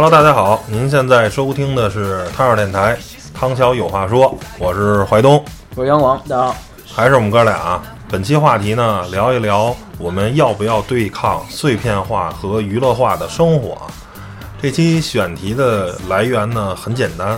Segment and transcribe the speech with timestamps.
[0.00, 2.96] Hello，大家好，您现在收听的是汤小电台，
[3.34, 7.82] 汤桥有话说，我是怀东，我是杨广，大家好，还是我们哥俩。
[8.08, 13.76] 本期话题呢，聊一聊我们要不要对抗碎片化和娱乐化的生活。
[14.62, 17.36] 这期选题的来源呢很简单，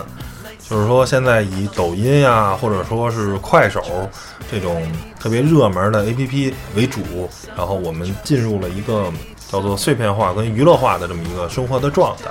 [0.69, 3.81] 就是说现在以抖音呀，或者说是快手
[4.51, 4.87] 这种
[5.19, 9.11] 特别热门的 APP 为主，然后我们进入了一个
[9.49, 12.29] 叫做碎片化跟娱乐化的这么一个生活的状态。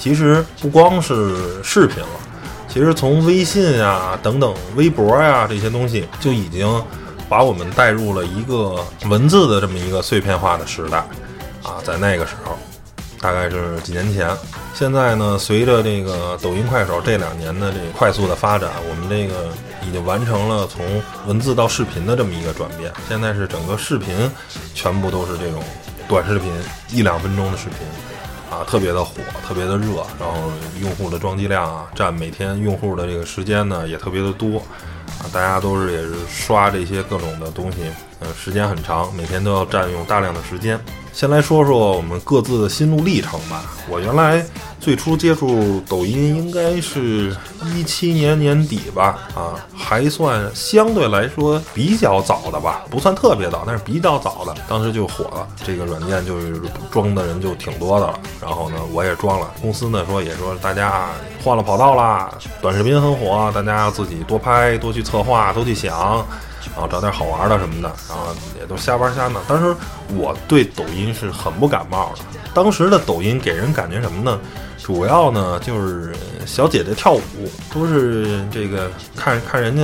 [0.00, 2.08] 其实不光是视频了，
[2.66, 6.82] 其实从微信呀等等、微博呀这些东西就已经。
[7.30, 10.98] 把我们带入了一个文字的这么一个碎片化的时代，
[11.62, 12.58] 啊，在那个时候，
[13.20, 14.28] 大概是几年前。
[14.74, 19.46] 现在呢，随着这个抖音、快手这两年的这个快速的发展，我们这个
[19.86, 20.84] 已经完成了从
[21.28, 22.92] 文字到视频的这么一个转变。
[23.08, 24.28] 现在是整个视频
[24.74, 25.62] 全部都是这种
[26.08, 26.50] 短视频，
[26.90, 27.76] 一两分钟的视频，
[28.64, 34.58] 特别的火，特别的热，然后用户的装机量啊，占每天用户的这个时间呢也特别的多。
[35.18, 37.78] 啊，大家都是也是刷这些各种的东西，
[38.20, 40.78] 呃，时间很长，每天都要占用大量的时间。
[41.12, 43.64] 先来说说我们各自的心路历程吧。
[43.88, 44.44] 我原来
[44.78, 54.54] 最初接触抖音应该是一七年年底吧，啊，还算相对来说比较早的吧，不算特别早，但是比较早的。
[54.68, 56.60] 当时就火了，这个软件就是
[56.90, 58.20] 装的人就挺多的了。
[58.40, 59.50] 然后呢，我也装了。
[59.60, 61.08] 公司呢说也说大家
[61.42, 62.32] 换了跑道啦，
[62.62, 66.24] 短视频很火，大家要自己多拍、多去策划、多去想。
[66.72, 68.26] 然后找点好玩的什么的，然后
[68.60, 69.40] 也都瞎玩瞎闹。
[69.48, 69.74] 当时
[70.14, 72.22] 我对抖音是很不感冒的。
[72.52, 74.38] 当时的抖音给人感觉什么呢？
[74.82, 76.12] 主要呢就是
[76.46, 77.22] 小姐姐跳舞，
[77.72, 79.82] 都是这个看看人家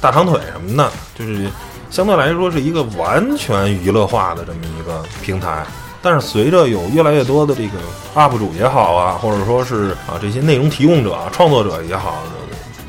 [0.00, 1.48] 大长腿什么的，就是
[1.88, 5.64] 相对来说是一个完全娱乐化的这么一个平台。
[6.02, 7.78] 但是随着有越来越多的这个
[8.14, 12.22] UP 主也好啊，或者说是啊这些内容提供者、创作者也好，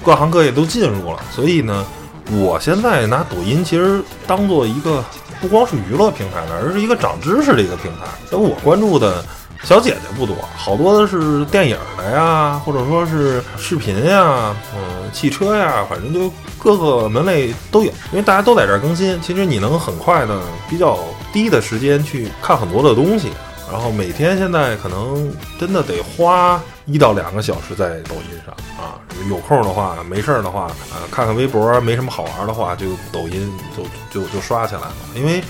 [0.04, 1.86] 各行各业都进入了，所以呢。
[2.32, 5.04] 我现在拿抖音其实当做一个
[5.40, 8.06] 不光是娱乐平台了，而是一个长知识的一个平台。
[8.32, 9.24] 因为我关注的
[9.64, 17.92] 小姐姐不多，好多的是电影的呀，或者说是视频呀，嗯，汽车呀，反正就各个门类都有。
[18.12, 21.00] 因为大家都在这儿更新，其实你能很快的、比较
[21.32, 23.30] 低的时间去看很多的东西。
[23.72, 33.84] 然后每天现在可能真的得花一到两个小时在抖音上啊，有空的话，没事儿的话，啊，看看微博，没什么好玩的话，就抖音就
[34.22, 34.94] 就就刷起来了。
[35.16, 35.44] 因为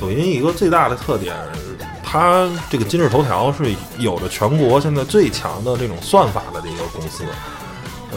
[0.00, 1.34] 抖音一个最大的特点，
[2.04, 7.24] 它这个今日头条是有着全国现在最强的这种算法的这个公司，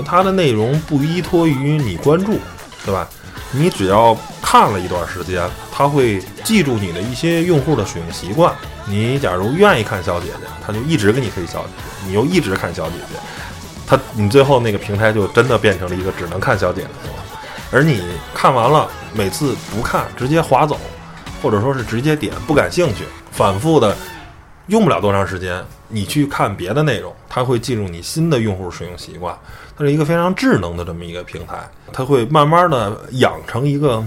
[0.05, 2.37] 它的内容不依托于你关注，
[2.85, 3.09] 对吧？
[3.51, 8.53] 你只要看了一段时间，它会记住你的一些用户的使用习惯。
[8.89, 13.19] 你假如愿意看小姐姐，他就一直给你推小姐姐，你又一直看小姐姐，
[13.85, 17.23] 他你最后那个平台就真的变成了一个只能看小姐姐的了。
[17.71, 18.01] 而你
[18.33, 20.79] 看完了，每次不看直接划走，
[21.39, 23.95] 或者说是直接点不感兴趣，反复的
[24.67, 29.37] 用不了多长时间，你去看别的内容，它会进入你新的用户使用习惯。
[29.77, 31.57] 它是一个非常智能的这么一个平台，
[31.93, 34.03] 它会慢慢的养成一个。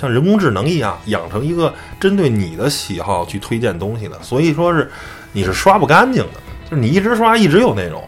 [0.00, 4.88] 像人工智能一样养成一个针对你的喜好去推荐东西的，所以说是
[5.32, 8.02] 你是刷不干净的，就是你一直刷一直有内容，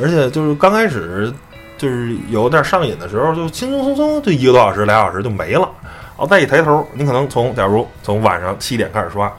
[0.00, 1.32] 而且就是刚开始
[1.76, 9.30] 就是有点上瘾的时候，就轻轻松松就一个多小时俩小时就没了，然后再一抬头，你可能从假如从晚上七点开始刷，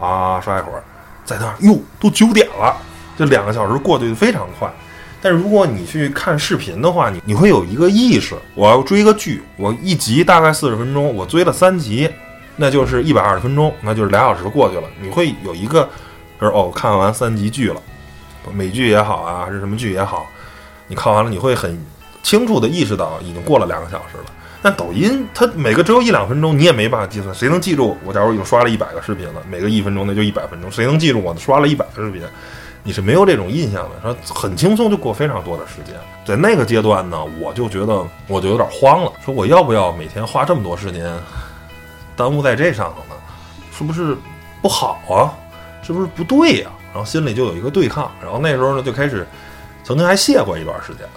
[0.00, 0.82] 啊刷一会儿，
[1.24, 2.76] 在那儿哟都九点了，
[3.16, 4.68] 这两个小时过去非常快。
[5.24, 12.06] 但是如果你去看视频的话，你你会有一个意识，我要追个剧，我一集大概四十分钟，我追了三集，
[12.56, 14.82] 那就是一百二十分钟，那就是俩小时过去了。
[15.00, 15.88] 你会有一个，
[16.38, 17.80] 就是哦，看完三集剧了，
[18.52, 20.26] 美剧也好啊，还是什么剧也好，
[20.88, 21.82] 你看完了，你会很
[22.22, 24.24] 清楚的意识到已经过了两个小时了。
[24.60, 27.96] 但抖音它每个只有一两分钟，你也没办法计算，谁能记住？
[28.04, 32.20] 我假如已经刷了一百个视频了，每个一分钟那就一百分钟，谁能记住我刷了一百个视频？
[32.86, 41.10] 你是没有这种印象的，说很轻松就过非常多的时间，在那个阶段呢，我就觉得我就有点慌了，说我要不要每天花这么多时间
[42.14, 43.18] 耽误在这上头呢？
[43.72, 44.14] 是不是
[44.60, 45.32] 不好啊？
[45.82, 46.70] 是不是不对呀？
[46.92, 49.26] 然后心里就有一个对抗，然后那时候呢就开始，
[49.82, 51.08] 曾经还卸过一段时间，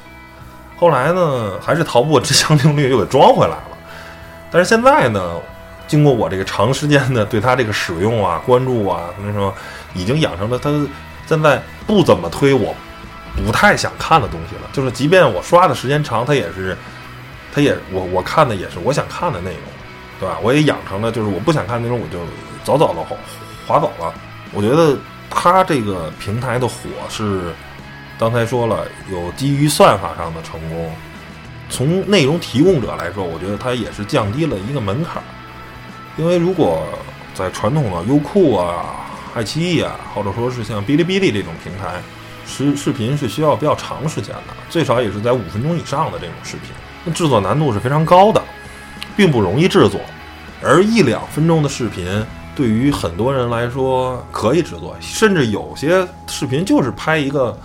[0.78, 3.78] 后来呢还是逃不过这项定律又给装回来了，
[4.50, 5.36] 但是现在呢，
[5.86, 9.54] 经过我这个长时间的对他这个使用啊、关注啊，那什么，
[9.94, 10.72] 已经养成了他。
[11.28, 12.74] 现在不怎么推我
[13.46, 16.76] 不太想看的东西了，就是即便我刷的时间长，它也是，
[17.54, 19.62] 它也我我看的也是我想看的内容，
[20.20, 20.38] 对吧？
[20.42, 22.20] 我也养成了就是我不想看内容我就
[22.64, 23.16] 早早的划
[23.68, 24.14] 划走了。
[24.54, 24.98] 我觉得
[25.30, 26.74] 它这个平台的火
[27.10, 27.54] 是
[28.18, 30.92] 刚才说了，有基于算法上的成功。
[31.70, 35.24] 从内容提供者来说，我觉得它也是降低了一个门槛儿。
[36.16, 36.88] 因为如果
[37.36, 39.06] 在传统的优酷啊、
[39.38, 42.02] 爱奇艺啊，或者说是像哔哩哔哩这种平台，
[42.48, 46.72] 视视频是需要比较长时间的，最少也是在五分钟以上的这种视频，
[47.06, 48.42] 那制作难度是非常高的，
[49.16, 50.02] 并不容易制作。
[50.64, 52.26] 而一两分钟的视频，
[52.56, 57.56] 对于很多人来说可以制作，甚至有些视频就是拍一个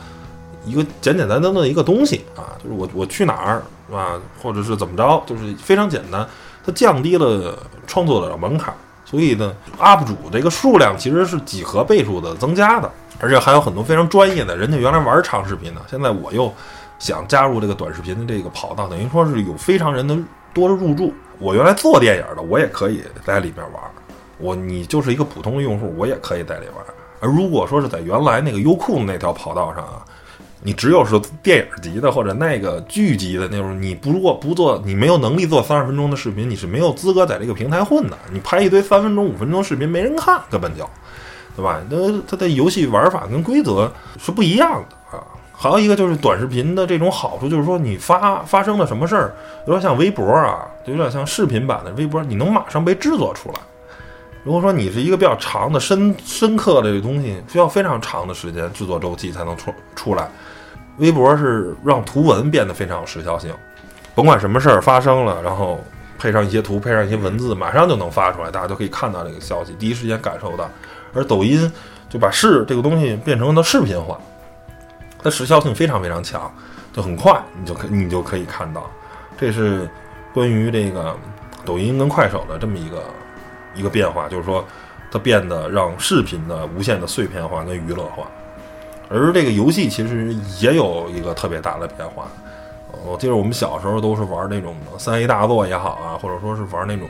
[0.66, 6.28] 一个简简单单的一个东西啊，就是我我去哪儿啊，或者是怎么着，就是非常简单，
[6.66, 8.74] 它降低了创作的门槛，
[9.12, 16.50] 所以呢，UP 主这个数量其实是几何倍数的增加的，而且还有很多非常专业的人家原来玩长视频的，现在我又
[16.98, 20.16] 想加入这个短视频的这个跑道，等于说是有非常人的
[20.54, 21.12] 多的入驻。
[21.38, 23.82] 我原来做电影的，我也可以在里边玩。
[24.38, 26.84] 我你就是一个普通的用户，我也可以在里玩。
[27.20, 30.02] 而如果说是在原来那个优酷那条跑道上啊，
[30.64, 38.16] 你只有是电影级的或者那个剧级的那种，你不做不做，你没有能力做三十分钟的视频，你是没有资格在这个平台混的。
[38.32, 40.88] 你拍一堆三分钟、五分钟视频，没人看，根本就，
[41.56, 41.80] 对吧？
[41.90, 41.96] 那
[42.28, 45.24] 它的游戏玩法跟规则是不一样的啊。
[45.52, 49.34] 还有一个就是短视频的这种好处，就是说你发发生了什么事儿，
[49.66, 53.54] 有点像微博啊，就有点像视频版的微博，你能马上被制作出来。
[54.44, 60.28] 如果说你是一个比较长的、深深刻的这东西，需要非常长的时间制作周期才能出出来。
[60.98, 63.54] 微博是让图文变得非常有时效性，
[64.14, 65.80] 甭管什么事儿发生了，然后
[66.18, 70.68] 配上一些图，配上一些文字，马上就能发出来，大家都可以看到这个消息，第一时间感受到。
[71.14, 71.70] 而抖音
[72.10, 74.18] 就把视这个东西变成了视频化。
[75.22, 76.52] 它时效性非常非常强，
[76.92, 78.90] 就很快，你就可你就可以看到，
[79.38, 79.88] 这是
[80.34, 81.16] 关于这个
[81.64, 83.04] 抖音跟快手的这么一个
[83.74, 84.64] 一个变化，就是说
[85.10, 88.26] 它变得让视频的无限的碎片化跟娱乐化，
[89.08, 92.28] 而这个游戏其实也有一个特别大的变化。
[93.04, 97.08] 我记得我们小时候都是玩那种三 A 大作也好啊，或者说是玩那种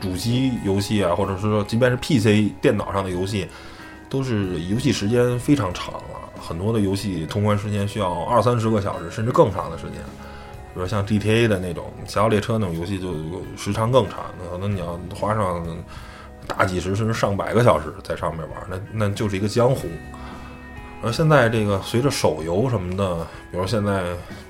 [0.00, 3.46] 主机游戏啊，或者是说即便是 PC 电脑上的游戏，
[4.08, 6.00] 都是游戏时间非常长了。
[6.40, 9.94] 很多的游戏通关时间需要二三十个小时，甚至更长的时间。
[10.78, 13.12] 比如像 GTA 的那种《侠盗猎车》那种游戏，就
[13.56, 15.66] 时长更长，可能你要花上
[16.46, 19.88] 大几十甚至上百个小时在上面玩，那那就是一个江湖。
[21.02, 24.04] 而现在这个随着手游什么的，比如现在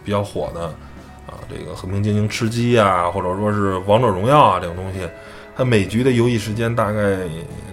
[0.04, 0.64] 比较火的
[1.26, 5.08] 啊，这个《和平精英》吃鸡啊，或者说是《王者荣耀》啊这种东西。
[5.56, 7.16] 它每局的游戏时间大概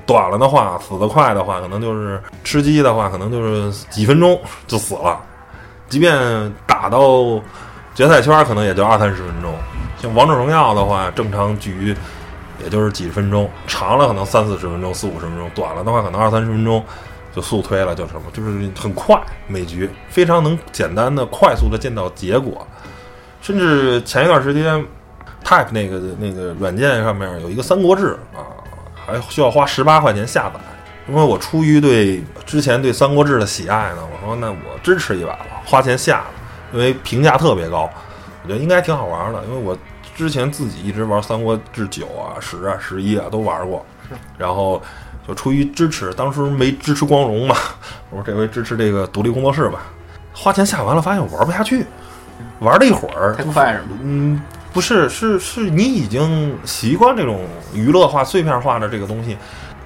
[0.06, 5.22] 短了的话，死得快的话，可能就是吃鸡的话，可能就是几分钟就死了。
[5.90, 6.16] 即便
[6.66, 7.00] 打到
[7.96, 9.56] 决赛圈，可能也就二三十分钟。
[10.00, 11.96] 像王者荣耀的话，正常局
[12.64, 16.84] 也就是几十分钟，长了可能三四十分钟、四五十分钟，短了的话可能二三十分钟
[17.34, 22.68] 就速推了，就什么，就是很快，每局非常能简单的、快速的见到结果。
[23.42, 24.86] 甚至前一段时间。
[25.48, 28.50] Type 那个那个软件上面有一个《三国志》啊，
[29.06, 30.60] 还需要花十八块钱下载。
[31.08, 36.26] 因为我出于对之前对《三国志》的喜爱呢，我说那我支持一把吧，花钱下了，
[36.76, 37.90] 因为评价特别高，
[38.44, 39.42] 我觉得应该挺好玩的。
[39.46, 39.76] 因为我
[40.16, 43.84] 之前自己一直玩《三国志》九啊、十啊、十一啊都玩过，
[44.38, 44.82] 然后
[45.28, 47.56] 就出于支持，当时没支持光荣嘛，
[48.12, 49.84] 我说这回支持这个独立工作室吧。
[50.34, 51.86] 花钱下完了，发现我玩不下去，
[52.60, 53.86] 玩了一会儿太快是吗？
[54.04, 54.42] 嗯。
[54.74, 57.40] 不是，是是你已经习惯这种
[57.74, 59.38] 娱乐化、碎片化的这个东西，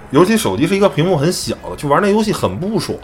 [0.10, 2.98] 尤其手机是一个屏幕很小的，去玩那游戏很不爽，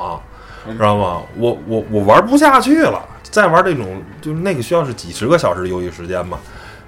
[0.74, 1.22] 知道吗？
[1.38, 6.40] 我我我玩不下去了，再玩这种就是那个需要是几十个小时的游戏时间嘛，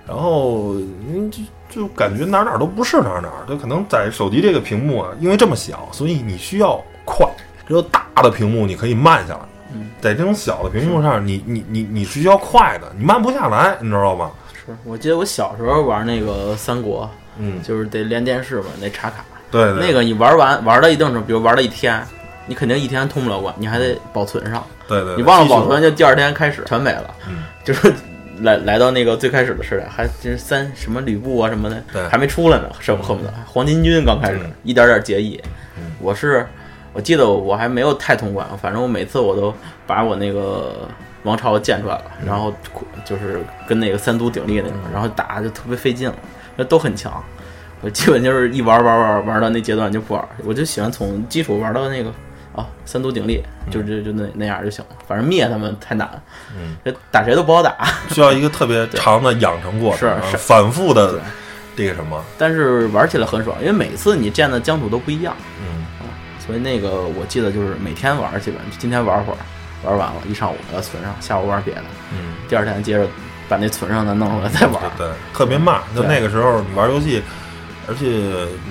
[0.07, 7.27] 然后嗯就就感觉哪哪都不是哪哪，就可能在手机这个屏幕啊，因为这么小，所以你需要快，
[7.67, 9.39] 只有大的屏幕你可以慢下来，
[10.01, 14.31] 在这种小的屏幕上，你你你你是需要快的，你慢不下来，你知道吗？
[14.53, 19.23] 是我记得我小时候玩那个三国，嗯，就是得连电视嘛，那插卡。
[19.49, 22.05] 对，那个你玩完玩了一定程度，比如玩了一天，
[22.47, 24.65] 你肯定一天通不了关，你还得保存上。
[24.87, 25.15] 对对。
[25.15, 27.13] 你忘了保存，就第二天开始全没了。
[27.29, 27.43] 嗯。
[27.63, 27.93] 就是
[28.41, 35.41] 来来到那个最开始的时代，还就是三什么吕布啊什么的，还没出来呢，恨恨不得黄巾军刚开始，一点点结义。
[35.99, 36.47] 我是
[36.93, 39.53] 我记得我还没有太通关，反正我每次我都
[39.85, 40.87] 把我那个。
[41.23, 42.53] 王朝建出来了，然后
[43.03, 46.15] 就是跟那个三足鼎立那种，然后打就特别费劲了，
[46.55, 47.21] 那都很强。
[47.81, 52.13] 我基本就是一玩玩玩玩到那阶段就不玩，我就喜欢从基础玩到那个
[52.57, 54.95] 啊三足鼎立，就就就那那样就行了。
[55.07, 56.09] 反正灭他们太难，
[56.53, 61.19] 嗯，这打谁都不好打，需要一个特别 长的养成过程，是反复的
[61.75, 62.21] 这个什么。
[62.37, 65.85] 但是玩起来很爽，因为每次你建的疆土都不一样，嗯，
[66.45, 69.37] 所以那个我记得就是每天玩，基本今天玩会儿。
[69.83, 73.07] 玩完了，一上午要存上，下午玩别的，嗯，第二天接着
[73.47, 75.79] 把那存上的弄出来再玩，对，特别慢。
[75.95, 77.21] 就那个时候你玩游戏，
[77.87, 78.05] 而且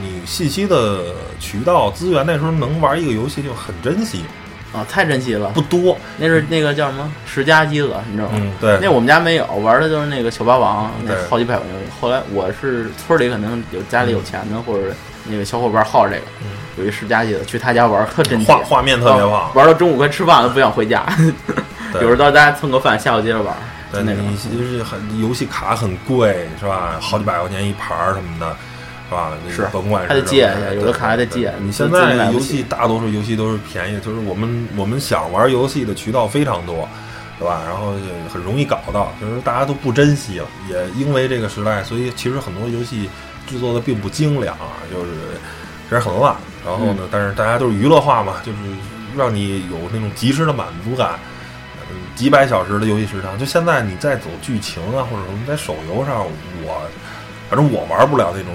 [0.01, 4.25] 你信息的渠道资源，那时候能玩一个游戏就很珍惜。
[4.73, 5.97] 啊，太珍惜了，不多。
[6.19, 8.35] 那是那个叫什么十佳机子，你知道吗？
[8.35, 8.79] 嗯，对。
[8.83, 11.75] 那我们家没有，玩的就是那个小霸王，那好几百块钱。
[11.99, 14.93] 后来我是村里可能有家里有钱的，或者
[15.25, 16.23] 那个小伙伴好这个，
[16.77, 19.51] 有一十佳机子，去他家玩特珍惜，画画面特别棒。
[19.55, 21.07] 玩到中午快吃饭了，不想回家，
[21.95, 23.57] 有时候到家蹭个饭，下午接着玩。
[23.91, 26.99] 对，那你就是很游戏卡很贵，是吧？
[27.01, 28.55] 好几百块钱一盘什么的。
[29.09, 29.33] 是吧？
[29.51, 31.53] 是甭管还得借一下，有的卡还得借。
[31.61, 36.89] 你现在游戏大多数游戏都是便宜，就是我们我们想玩游戏的渠道非常多，
[37.39, 37.63] 对吧？
[37.67, 37.95] 然后
[38.33, 40.47] 很容易搞到，就是大家都不珍惜了。
[40.69, 43.09] 也因为这个时代，所以其实很多游戏
[43.47, 45.11] 制作的并不精良啊，就是
[45.85, 46.35] 其实很烂。
[46.65, 48.59] 然后呢，但是大家都是娱乐化嘛，就是
[49.17, 51.11] 让你有那种及时的满足感。
[51.89, 56.27] 嗯，几百小时的游戏时长，就现在你在走剧情啊，或者什么在手游上，
[56.65, 56.83] 我
[57.49, 58.53] 反正我玩不了那种。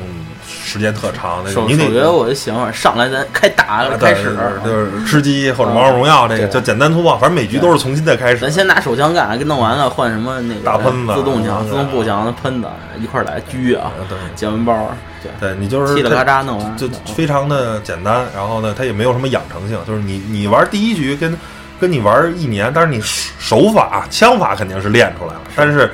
[0.63, 8.37] 时间特长，那你觉得我的想法，上来咱开打开始，就是吃鸡或者王者荣耀这个，就简单粗暴，反正每局都是从新再开始。
[8.39, 12.67] 咱先拿手枪干，给弄完了换什么那个大喷子、自动枪、自动步枪、喷子
[12.99, 13.91] 一块来狙啊，
[14.35, 14.95] 捡完包，
[15.39, 18.25] 对你就是嘁哩嘎喳弄完，就非常的简单。
[18.33, 21.37] 然后呢，它也没有什么养成性，就是你你玩第一局跟
[21.79, 25.91] 跟你玩一年，但是你手法枪法肯定是练出来了，但是。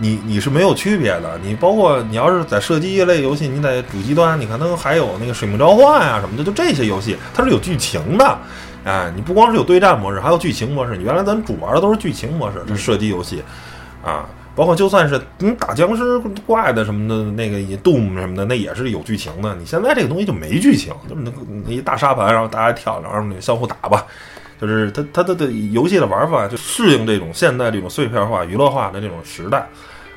[0.00, 8.38] 你你是没有区别的，你包括你要是在射击类游戏，你在主机端，你可能还有那个《水木召唤》啊什么的，就这些游戏它是有剧情的，
[8.84, 10.96] 哎，你不光是有对战模式，还有剧情模式。
[10.96, 13.42] 你原来咱主玩的都是剧情模式，这射击游戏，
[14.04, 19.54] 啊，包括就算是你打僵尸怪的什么的，那个 Doom 什么的，那也是有剧情的。
[19.56, 21.30] 你现在这个东西就没剧情，就那
[21.64, 24.06] 那一大沙盘，然后大家跳，然后相互打吧。
[24.60, 29.68] 就是它它的的游戏的玩法就适应这种现代这种碎片化娱乐化的这种时代，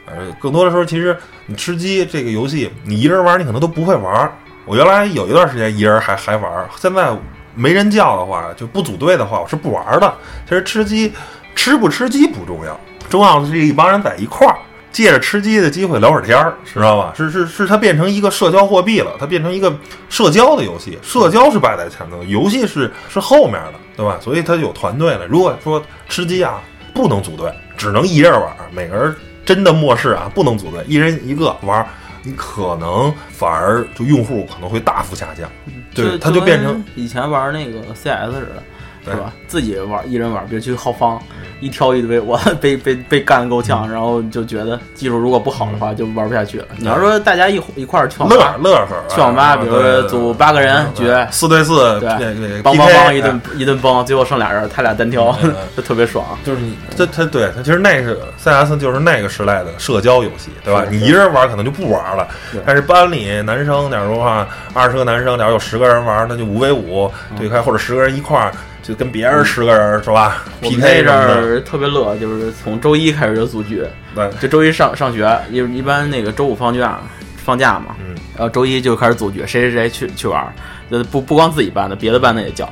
[0.05, 4.31] 呃，更多的时候其实你吃鸡这个游戏，你一人玩你可能都不会玩。
[4.65, 7.15] 我原来有一段时间一人还还玩，现在
[7.55, 10.13] 没人叫的话就不组队的话我是不玩的。
[10.47, 11.11] 其实吃鸡
[11.55, 12.79] 吃不吃鸡不重要，
[13.09, 14.55] 重要的是一帮人在一块儿。
[14.91, 17.13] 借着吃鸡的机会聊会儿天儿，知道吧？
[17.15, 19.73] 是是是，它变成一个社交货币了，它变成一个
[20.09, 20.99] 社交的游戏。
[21.01, 24.17] 社交是摆在前头，游戏是是后面的，对吧？
[24.21, 25.25] 所以它有团队了。
[25.27, 26.61] 如果说吃鸡啊，
[26.93, 31.85] 不能组队，只能一人玩，每个人真的末世啊，不能组队，一人一个玩，
[32.23, 35.49] 你可能反而就用户可能会大幅下降。
[35.95, 38.63] 对，它就变成以前玩那个 CS 似的，
[39.05, 39.33] 是吧？
[39.47, 41.21] 自己玩，一人玩，比如去浩方。
[41.59, 46.65] 一挑一堆，我 被被被干的够呛，然后就觉得技术如果不好的话，就玩不下去了。
[46.77, 55.37] 你要说大家一一块儿去网吧，乐乐呵，去网吧，比如说组八个人决四对四，对对，梆梆梆一顿 一顿崩，最后剩俩人，他俩单挑，
[55.77, 56.25] 就特别爽。
[56.43, 60.83] 就是你，他他对他其实那是 CS，就是那个时代的社交游戏，对吧？
[60.89, 62.27] 你一人玩可能就不玩了，
[62.65, 68.51] 但是班里男生假如话二十个男生，假如有十个人玩，那就五 v 五对开，或者十个人一块儿。
[68.81, 73.85] 就跟别人十个人是吧？PK 这儿特别乐，就是从周一开始就组局。
[74.15, 76.99] 对，就周一上上学，一一般那个周五放假
[77.43, 80.53] 放假嘛，嗯，然后周一就开始组局，谁谁谁去去玩，
[80.89, 82.65] 就不不光自己班的，别的班的也叫，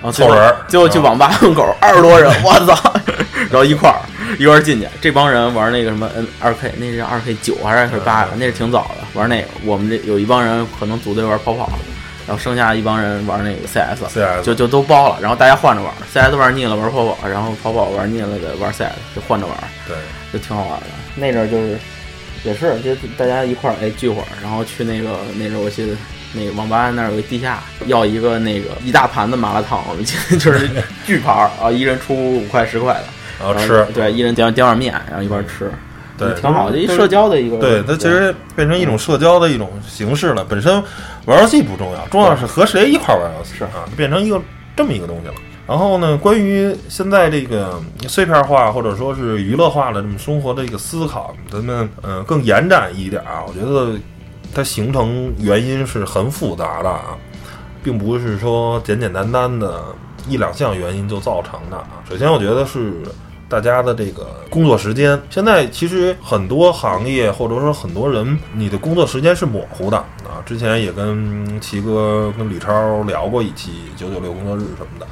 [0.00, 2.92] 然后凑人，最后去网吧门口 二十多人，我操，
[3.50, 3.98] 然后一块儿
[4.38, 8.26] 一块儿进去，这帮人玩那个什么 N 二 K，那是二 K 九还是二 K 八？
[8.36, 11.68] 那是挺早的，玩那个，我们这有一帮人可能组队玩跑跑。
[12.28, 19.56] 然后剩下一帮人玩那个 CS，CS 就就都包了，然后大家换着玩，CS 玩腻了玩跑跑，然后跑跑玩腻了的玩 CS，就换着玩，
[19.86, 19.96] 对，
[20.30, 20.86] 就挺好玩的。
[21.16, 21.78] 那阵儿就是，
[22.44, 25.96] 也是就大家一块儿哎聚会儿，然后去那个那阵儿我记得
[26.34, 30.04] 那个网吧那儿有个地下，要一个那个一大盘子麻辣烫，我们
[30.38, 30.68] 就是
[31.06, 33.04] 巨盘儿啊，一人出五块十块的，
[33.40, 35.72] 然后吃，对，一人点点碗面，然后一块儿吃。
[36.18, 37.56] 对，挺好的，一社交的一个。
[37.58, 40.44] 对，它其实变成一种社交的一种形式了。
[40.44, 40.82] 本身
[41.26, 44.40] 玩游戏不重要，重要是和谁一块玩游戏是啊，变成一个
[44.74, 45.34] 这么一个东西了。
[45.66, 53.96] 然后呢，关于现在这个碎片化或者说是娱乐化的这么生活的一个思考，咱们嗯更延展一点啊，我觉得
[54.52, 57.16] 它形成原因是很复杂的啊，
[57.84, 59.84] 并不是说简简单单的
[60.28, 62.02] 一两项原因就造成的啊。
[62.08, 62.94] 首先，我觉得是。
[63.48, 70.44] 大家的这个工作时间，现在其实很多行业或者说很多人，你的工作时间是模糊的啊。
[70.44, 75.06] 之前也跟齐哥、跟李超聊过一期九九六工作日什么的，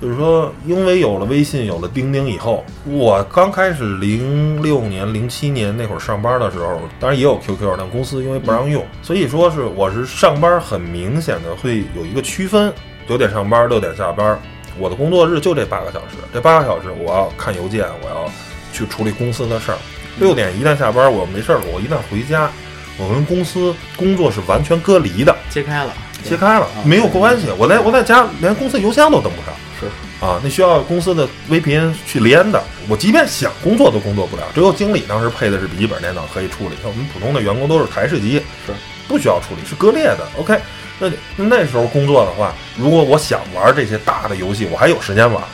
[0.00, 12.70] 就是说，因为有了微信、有了钉钉以后，我刚开始零六年、零七年那会儿上班的时候，当然也有 QQ，但公司因为不让用，所以说是我是上班很明显的会有一个区分，
[13.08, 14.38] 九点上班，六点下班。
[14.78, 18.30] 我的工作日就这八个小时，这八个小时我要看邮件，我要
[18.72, 19.78] 去处理公司的事儿。
[20.18, 22.50] 六点一旦下班，我没事儿了，我一旦回家，
[22.98, 27.46] 我跟公司工作是完全隔离的，切开了，切开了，没有关系。
[27.56, 29.86] 我在我在家连公司邮箱都登不上，是
[30.24, 32.62] 啊，那需要公司的 VPN 去连的。
[32.88, 38.72] 我即便想工作都工作不了，只有经理当时配的是笔记本电脑可以处理，像我们普通的员工都是台式机，是
[39.12, 40.26] 不需要处理，是割裂的。
[40.38, 40.58] OK，
[40.98, 45.44] 那那时候工作的话，如果我想玩这些大的游戏，我还有时间玩，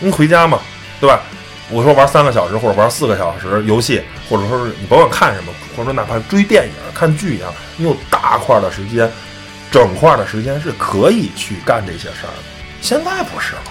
[0.00, 0.58] 你回家嘛，
[1.00, 1.20] 对吧？
[1.70, 9.08] 我说玩三个小时或者玩四个小时游戏，或者说是你甭管看什么，或者说哪怕追电影、看剧一样，你有大块的时间，
[9.70, 12.42] 整块的时间是可以去干这些事儿的。
[12.82, 13.62] 现在不是了，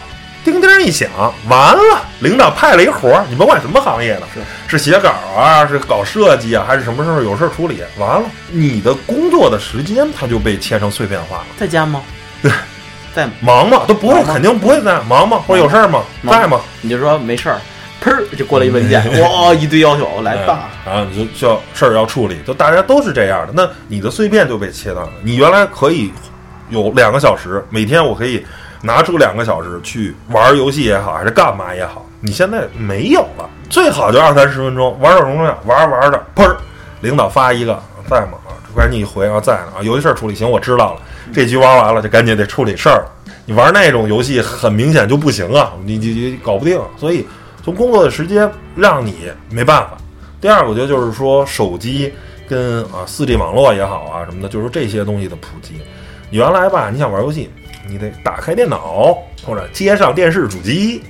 [0.44, 1.10] 叮叮一响，
[1.48, 11.46] 完了，领导派了一活儿，你甭管什么行业的，是是写稿啊，是搞设计啊，还是什么时候有事儿处理，完了，你的工作的时间它就被切成碎片化了。
[11.58, 12.02] 在家吗？
[12.42, 12.52] 对，
[13.16, 13.84] 在忙吗？
[13.88, 15.42] 都不会，肯定不会在忙吗？
[15.48, 16.04] 或者有事儿吗？
[16.30, 16.60] 在吗？
[16.82, 17.60] 你就说没事儿。
[18.04, 23.54] 砰就过来一文件， 哇，一堆要求来吧，然后你就需要事儿要处理，就大家都是这样的。
[23.56, 25.12] 那你的碎片就被切断了。
[25.24, 26.12] 你原来可以
[26.70, 28.46] 有两个小时，每天我可以
[28.84, 33.50] 拿出两个小时去玩游戏也好，还是干嘛也好，你现在没有了。
[33.70, 36.56] 最好就二三十分钟玩点荣耀，玩着玩着，砰，
[37.02, 38.34] 领导发一个在吗？
[38.76, 41.02] 赶紧一回啊，在呢啊，有些事儿处理行，我知道了。
[41.34, 43.06] 这局玩完了就赶紧得处理事儿。
[43.46, 47.26] 你玩那种游戏很明显就不行啊，你你你搞不定，所以。
[47.66, 49.92] 从工作的时间让你没办法。
[50.42, 52.14] 第二，我觉得就是说手机
[52.46, 55.76] 跟啊四 G 网络也好啊什么的，就是这些东西的普及。
[56.30, 57.50] 原来吧，你想玩游戏，
[57.88, 61.04] 你得打开电脑或者接上电视主机，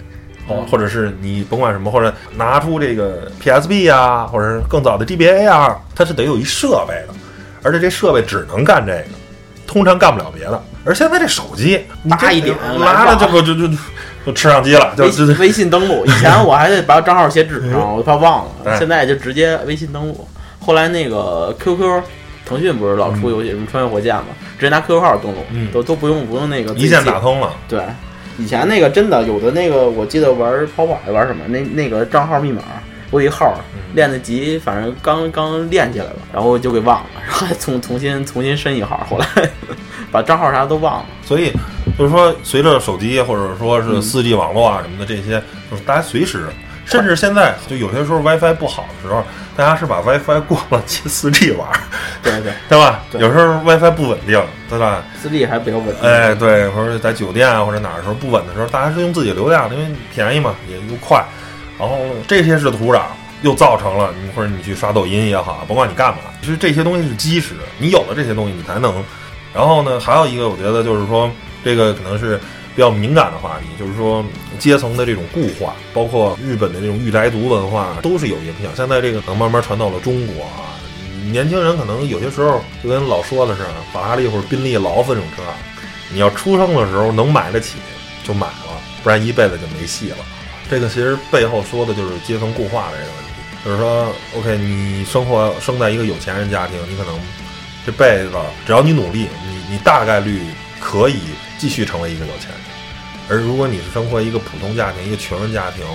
[0.48, 7.14] 哦，或者是你甭管什么，或者拿出这个 PSB 啊，或者是更早的 GBA 啊，它是得有一设备的，
[7.62, 9.06] 而且这设备只能干这个，
[9.68, 10.62] 通常干不了别的。
[10.86, 13.78] 而现在这手机大一点，拿了就就就。
[14.26, 16.06] 就吃上机了，就微信登录。
[16.06, 18.80] 以前我还得把账号写纸上， 我怕忘了。
[18.80, 20.26] 现在就直接微信登录。
[20.66, 22.02] 后来那个 QQ，
[22.46, 24.26] 腾讯不是老出游戏什么穿越火线嘛，
[24.58, 25.38] 直接拿 QQ 号登录，
[25.72, 27.54] 都都不用不用那个一键打通了。
[27.68, 27.82] 对，
[28.38, 32.62] 以前那个真的有的那个，我记得玩跑跑还玩什么，那那个账号密码，
[33.12, 33.54] 我有一号
[33.94, 39.28] 练的级，反正刚刚练起来了，然后就给忘了， 然后还重重新重新申一号，后来
[40.12, 41.52] 把账号啥都忘了，所以。
[41.96, 45.34] 就是说，随着手机或者说是四 G 网络啊什么的这些，
[45.70, 46.48] 就是大家随时，
[46.86, 49.24] 甚至现在就有些时候 WiFi 不好的时候，
[49.56, 51.68] 大家是把 WiFi 过了接 4G 玩，
[52.22, 53.04] 对对对吧？
[53.14, 56.10] 有时候 WiFi 不稳定，对吧？？4G 还比较稳定。
[56.10, 61.24] 哎，对，或者在酒店啊或者哪儿的时候不稳的时候，大家是用自己流量，因为便宜嘛，也又快。
[61.80, 63.04] 然后这些是土壤，
[63.42, 69.04] 又造成了你或者你去刷抖音也好，甭管你干嘛，其实这些东西是基石，你有了这些东西，你才能。
[69.54, 71.32] 然后呢，还有一个我觉得就是说。
[71.66, 72.38] 这个可能是
[72.76, 74.26] 比较敏感的话题，就是说
[74.58, 78.76] 阶层的这种固化，包括日本的这种御宅族文化都是有影响。
[78.76, 80.74] 现在这个可能慢慢传到了中国啊，
[81.32, 83.62] 年轻人可能有些时候就跟老说的是，
[83.94, 85.44] 法拉利或者宾利、劳斯这种车，
[86.12, 87.78] 你要出生的时候能买得起
[88.24, 90.18] 就买了，不然一辈子就没戏了。
[90.70, 97.20] 这个其实背后说的就是阶层固化的这个问题，就是说，OK，你生活生在一个有钱人家庭，你可能
[97.86, 98.32] 这辈子
[98.66, 100.42] 只要你努力，你你大概率
[100.80, 101.20] 可以。
[101.64, 102.60] 继续成为一个有钱人，
[103.30, 105.86] 而如果你是生活一个普通家庭、一个穷人家庭，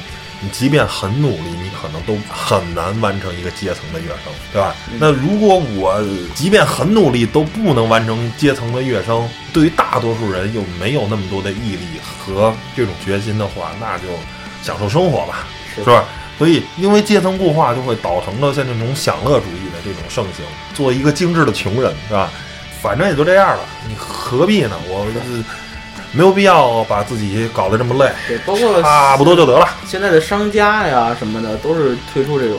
[0.40, 4.74] 你即便很努力，你可能都很难完成一个阶层的跃升，对吧？
[4.98, 6.02] 那如果我
[6.34, 14.04] 即便很努力都不能完成阶层的跃升，对于大多数人又没有那么多的毅力和这种决心的话，那就
[14.62, 16.06] 享受生活吧，是吧？
[16.38, 22.30] 所以，因为阶层固化，就会导成了像这种享乐主义的这种盛行，做一个精致的穷人，是吧？
[22.80, 24.76] 反正也就这样了，你何必呢？
[24.88, 25.06] 我
[26.12, 29.68] 没有必要把自己搞得这么累，对，包括差不多就得了。
[29.86, 32.58] 现在的商家呀什么的，都是推出这种，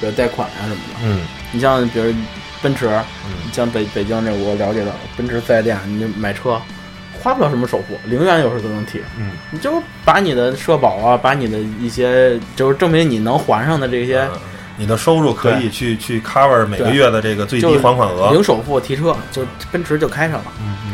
[0.00, 1.00] 比如贷款啊什么的。
[1.02, 2.12] 嗯，你像比如
[2.60, 2.88] 奔驰，
[3.26, 6.60] 嗯，像北北京这我了解到奔驰四 S 店，你买车
[7.22, 9.00] 花不了什么首付，零元有时候都能提。
[9.18, 14.28] 嗯，你就把你的社保啊，把你的一些就是证明你能还上的这些。
[14.76, 20.44] 你的收入可以去去 cover 每个月的这个最低还款额，零首付提车就奔驰就开上了，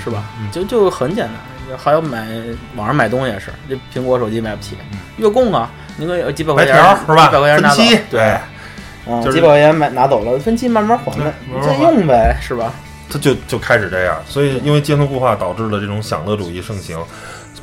[0.05, 0.25] 是吧？
[0.53, 1.35] 就就很简单。
[1.79, 2.27] 还有买
[2.75, 4.77] 网上买东西也是，这苹果手机买不起，
[5.19, 7.27] 月供啊，那个几百块钱是吧？
[7.27, 12.73] 几百块钱拿走，对，几百块钱买拿走了，分期慢慢还呗，再用呗，是吧？
[13.09, 16.99] 它就就开始这样，所以因为阶层固化导致了这种享乐主义盛行。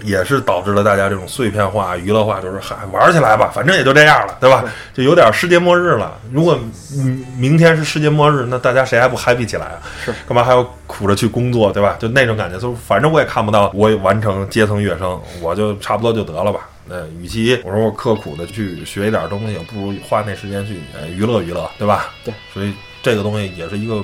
[0.04, 4.64] 也是导致了大家这种碎片化、娱乐化，就是嗨玩起来吧，反正也就这样了，对吧？
[4.94, 6.18] 就有点世界末日了。
[6.32, 6.60] 如果
[7.38, 9.82] 明天是世界末日，那大家谁还不 happy 起来啊？
[10.04, 11.96] 是，干嘛还要苦着去工作，对吧？
[12.00, 16.70] 就那种感觉，就反正我也看不到我完成阶层跃升，我就差不多就得了吧。
[16.86, 20.80] 那与其我说我刻苦的去学一点东西，不如花那时间去
[21.10, 22.12] 娱乐娱乐，对吧？
[22.24, 24.02] 对，所以这个东西也是一个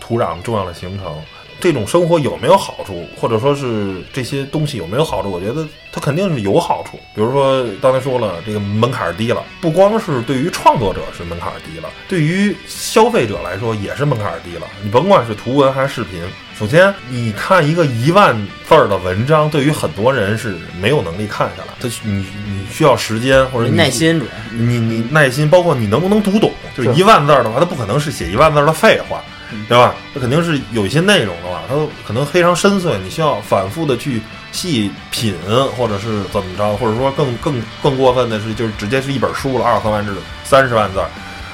[0.00, 1.12] 土壤重要的形成。
[1.60, 5.30] 这种生活有没有好处，或者说是这些东西有没有好处？
[5.30, 6.98] 我觉得它肯定是有好处。
[7.14, 14.66] 比如说刚才说了，这个门槛低了，不光是对于创作者是门槛低了，对于消费者来说也是门槛低了。
[14.82, 16.22] 你甭管是图文还是视频，
[16.58, 18.34] 首先你看一个一万
[18.66, 21.74] 字儿的文章，对于很多人是没有能力看下来。
[21.80, 24.20] 他你你需要时间或者耐心，
[24.52, 26.52] 你你耐心，包括你能不能读懂。
[26.76, 29.22] 就是一万字儿的话，它不可能是写一万字儿的废话。
[29.68, 29.94] 对吧？
[30.14, 31.74] 它肯定是有一些内容的话，它
[32.06, 34.20] 可能非常深邃，你需要反复的去
[34.52, 35.34] 细品，
[35.76, 41.00] 或者是怎么着，或者说更更更过分的是，就是直接是一本书了，二十万字、三十万字，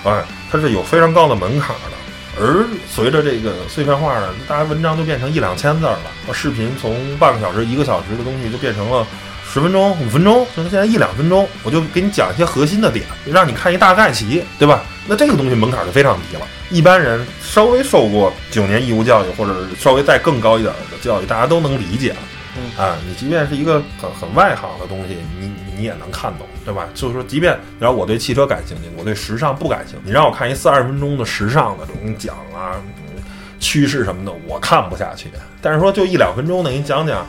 [0.04, 1.96] 哎，它是有非常高的门槛的。
[2.38, 5.98] 而随着这个碎片化呢，大家文章就变成一两千字了，
[6.32, 9.06] 视频从半个小时、一个小时的东西就变成了
[9.56, 14.82] 十分钟、五分钟，甚至现在一两分钟，我就给你讲一些核心的点，让你看一大概齐，对吧？
[15.08, 16.46] 那这个东西门槛就非常低了。
[16.68, 22.16] 一般人稍微受过九年义务教育，或者稍微再更高一点的教育，大家都能理解了。
[22.76, 26.86] 啊，你即便是一个很很外行的东西，你你也能看懂，对吧？
[26.94, 32.76] 就是说，即便然后我对汽车感兴趣，我对时尚不感兴趣，你让我看一四二十分钟的时尚的这种讲啊，
[33.58, 35.30] 趋势什么的，我看不下去。
[35.62, 37.26] 但是说就一两分钟的，给你讲讲。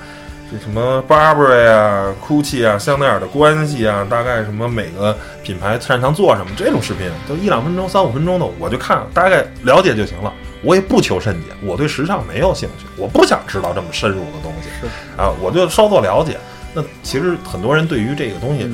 [0.50, 10.34] 这什么 Burberry 啊、GUCCI 啊、香奈儿的关系啊，大概什么每个品牌擅长做什么这种视频，就一两分钟、三五分钟的，我就看大概了解就行了。
[10.64, 14.70] 我也不求甚解，我对时尚没有兴趣，我不想知道这么深入的东西。
[14.80, 14.88] 是
[15.22, 16.38] 啊，我就稍作了解。
[16.74, 18.70] 那其实很多人对于这个东西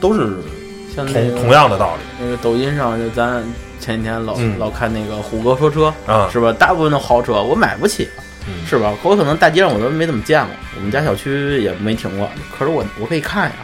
[0.00, 0.36] 都是
[0.94, 2.02] 同同样的道理。
[2.20, 3.42] 那个抖音上就咱
[3.80, 6.52] 前几天老老看那个虎哥说车啊，是吧？
[6.52, 8.08] 大部分的豪车我买不起。
[8.66, 8.92] 是吧？
[9.02, 12.30] 我可能大街上我都没怎么见过，我们家小区也没停过。
[12.56, 13.56] 可是我我可以看呀，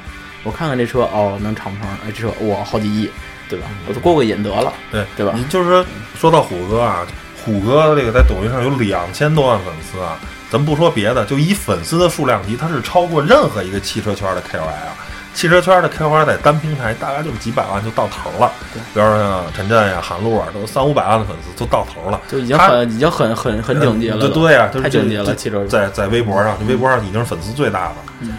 [0.43, 3.11] 我看看这车哦，能敞篷，哎，这车哇，好几亿，
[3.49, 3.67] 对吧？
[3.89, 5.33] 我就过过瘾得了，对对吧？
[5.37, 5.87] 你就是说
[6.19, 7.07] 说到虎哥啊，
[7.45, 10.19] 虎哥这个在抖音上有两千多万粉丝啊，
[10.51, 14.97] 咱不说别的，就以粉丝的数量级，他是超过任何一个汽车圈的 KOL 啊。
[15.33, 24.19] 汽车圈的开花在单平台大概就是几百万就到头了，对，比如说像陈震呀、韩露啊，都三五百万的粉丝都到头了，就已经很已经很很很顶级了。
[24.19, 25.35] 对对呀，太顶级了。
[25.37, 27.95] 汽车在在微博上，微博上已经是粉丝最大的。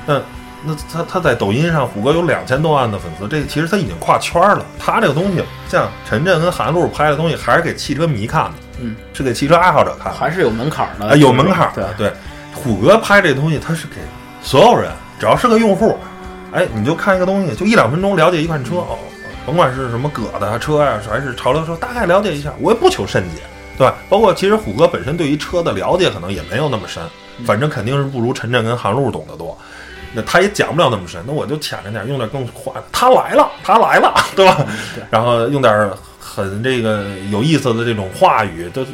[0.05, 0.21] 那
[0.63, 4.63] 那他他在抖音上，虎哥有两千多万的粉丝，这其实他已经跨圈了。
[4.77, 11.91] 他这个东西，像陈震跟韩露拍的东西，还是给汽车迷看的，嗯，是给汽车爱好者看，还是有门槛的，有门槛的。
[11.97, 12.11] 对，
[12.53, 13.95] 虎哥拍这东西，他是给
[14.43, 15.97] 所有人，只要是个用户。
[16.51, 18.97] 哎，你就看一个东西，就一两分钟了解一款车哦，
[19.45, 23.41] 甭管是什么葛的车呀，还是潮流车，大概了解一下，我也不求甚解，
[23.77, 23.95] 对吧？
[24.09, 27.01] 包括其实虎哥本身对于车的了解可能也没有那么深，
[27.45, 29.57] 反正肯定是不如陈震跟韩露懂得多。
[30.13, 34.65] 那他也讲不了那么深，那我就浅着点，用点更话，他来了，他来了，对吧？
[35.09, 38.85] 然后用点很这个有意思的这种话语，都。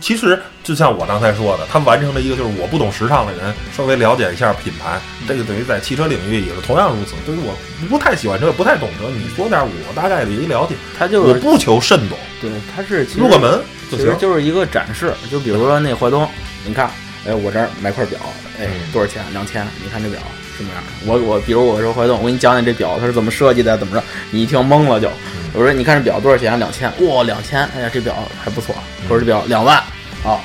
[0.00, 7.12] 其实就像我刚才说的，他完成了一个就是我不懂时尚的人稍微了解一下品牌，这个等于在汽车领域也是同样如此。
[7.24, 7.54] 对于我
[7.88, 15.12] 不太喜欢车，不太懂车，你说点我大概的一了解，他就我不求甚懂，对，他是入个门，其实就是一个展示。
[15.30, 16.28] 就比如说那怀东，
[16.64, 16.90] 你看，
[17.26, 18.18] 哎，我这儿买块表，
[18.58, 19.24] 哎，多少钱？
[19.32, 19.66] 两千。
[19.82, 20.20] 你看这表
[20.56, 20.82] 什么样？
[21.06, 24.04] 我我比如我说怀东，我给你讲讲这表它是怎么设计的，怎么着？
[24.30, 25.08] 你一听懵了就。
[25.54, 26.58] 我说你看这表多少钱？
[26.58, 26.90] 两千。
[27.06, 27.68] 哇，两千！
[27.76, 28.74] 哎呀，这表还不错。
[29.04, 29.76] 我说这表两万。
[30.24, 30.38] 啊，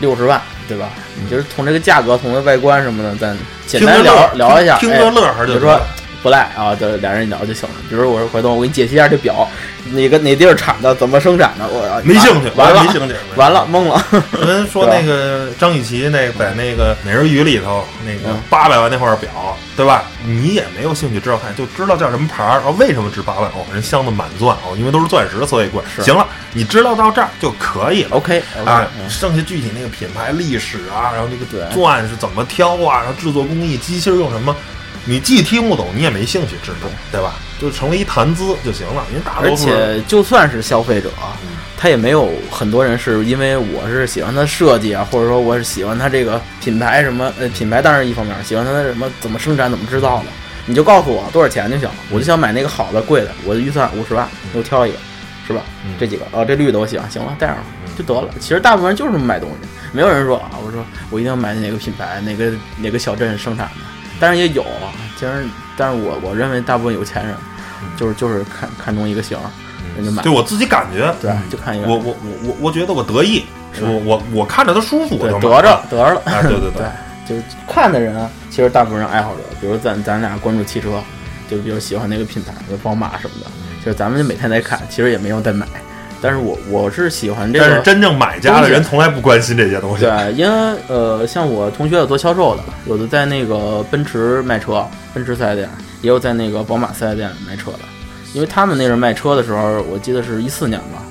[0.00, 0.90] 六十万，对吧？
[1.14, 3.34] 你就是从这个价格，从这外观什么的，咱
[3.66, 5.80] 简单聊聊一下，听个乐呵就说
[6.22, 7.74] 不赖啊，就俩人一聊就行了。
[7.88, 9.48] 比如我说怀东，我给你解析一下这表，
[9.90, 14.00] 哪个哪地儿产的，怎么生产的，我没兴趣，完了，没兴趣， 完了，懵了。
[14.46, 20.04] 人说 那个张雨绮那在那个美人鱼里头那个八百万那块表，对吧？
[20.24, 23.50] 你也没有兴趣知道看，就知道叫什么牌儿，然后为什么值八万？
[23.50, 25.82] 哦，人镶的满钻哦，因为都是钻石，所以贵。
[26.00, 28.10] 行了，你知道到这儿就可以了。
[28.16, 34.54] OK 啊，剩下具体那个品牌历史啊，然后那个钻是怎么挑啊，然后制作工艺，机芯用什么？
[35.04, 37.34] 你既听不懂，你也没兴趣知道，对吧？
[37.60, 39.04] 就成为一谈资就行了。
[39.10, 41.10] 因为大多数，而且就算是消费者，
[41.76, 50.26] 他也没有很多人是因为我是喜欢它设计啊，或者说我是喜欢它这个品牌什么呃品牌当然一方面，喜欢它的什么怎么生产怎么制造的，
[50.66, 54.98] 你就告诉我多少钱就行了，我就想买那个好的贵的，我的预算五十万，我挑一个，
[55.46, 55.62] 是吧？
[55.98, 57.56] 这几个哦，这绿的我喜欢，行了，带上
[57.98, 58.28] 就得了。
[58.38, 63.74] 其实大部分人就是这么买东西，没有人说啊，我说我一定要买哪个品牌，哪个哪个小镇生产的。
[64.22, 64.64] 但是也有，
[65.18, 65.44] 其实，
[65.76, 67.34] 但是我我认为大部分有钱人，
[67.96, 69.36] 就是就是看看中一个型，
[69.96, 70.22] 人就买。
[70.22, 71.88] 就我自己感觉，对，就看一个。
[71.88, 73.44] 我我我我我觉得我得意，
[73.80, 76.22] 我我我看着他舒服，我就得着得着了。
[76.42, 76.86] 对对对，
[77.28, 78.14] 就是看的人，
[78.48, 81.02] 其实大部分人爱好者，比如咱咱俩关注汽车，
[81.50, 83.50] 就比较喜欢那个品牌，比如宝马什么的，
[83.84, 85.66] 就是咱们就每天在看，其实也没有在买。
[86.22, 90.04] 但是我我是喜欢这个，但是真正买家的人从来不关心这些东西。
[90.04, 95.68] 对，因为呃，像我同学有做销售的，有的在那个奔驰卖车，奔驰四 S 店，
[96.00, 97.80] 也有在那个宝马四 S 店卖车的。
[98.34, 101.02] 因为他们那阵卖车的时候，我记得是一四年吧，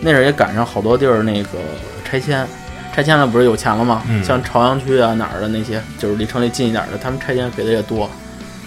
[0.00, 1.58] 那阵也赶上好多地儿那个
[2.04, 2.46] 拆迁，
[2.94, 4.02] 拆迁了不是有钱了吗？
[4.22, 8.08] 像朝阳区啊哪儿的那些，就是离城里近一点的，他们拆迁给的也多。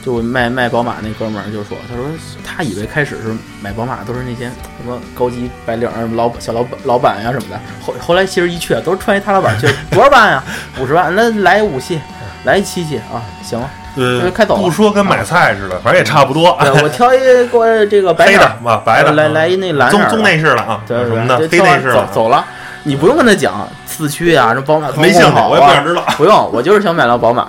[0.03, 2.03] 就卖卖宝马那哥们儿就说，他说
[2.43, 10.43] 他以为开始是买宝马都是那些什么高级白领老小老板老板呀什么的，后后来其实一去都是穿一踏老板去，多少万呀？
[10.79, 12.01] 五十万，那来五系，
[12.45, 14.61] 来一七系啊，行了，呃，开走了。
[14.61, 16.57] 不说跟买菜似的，反正也差不多。
[16.81, 22.43] 我挑一个这个白的嘛，白的，来来一那蓝棕棕内饰了啊，对什么的，黑内饰走走了。
[22.83, 26.03] 你不用跟他讲四驱呀，这宝马没信号，我也不想知道。
[26.17, 27.47] 不用，我就是想买辆宝马。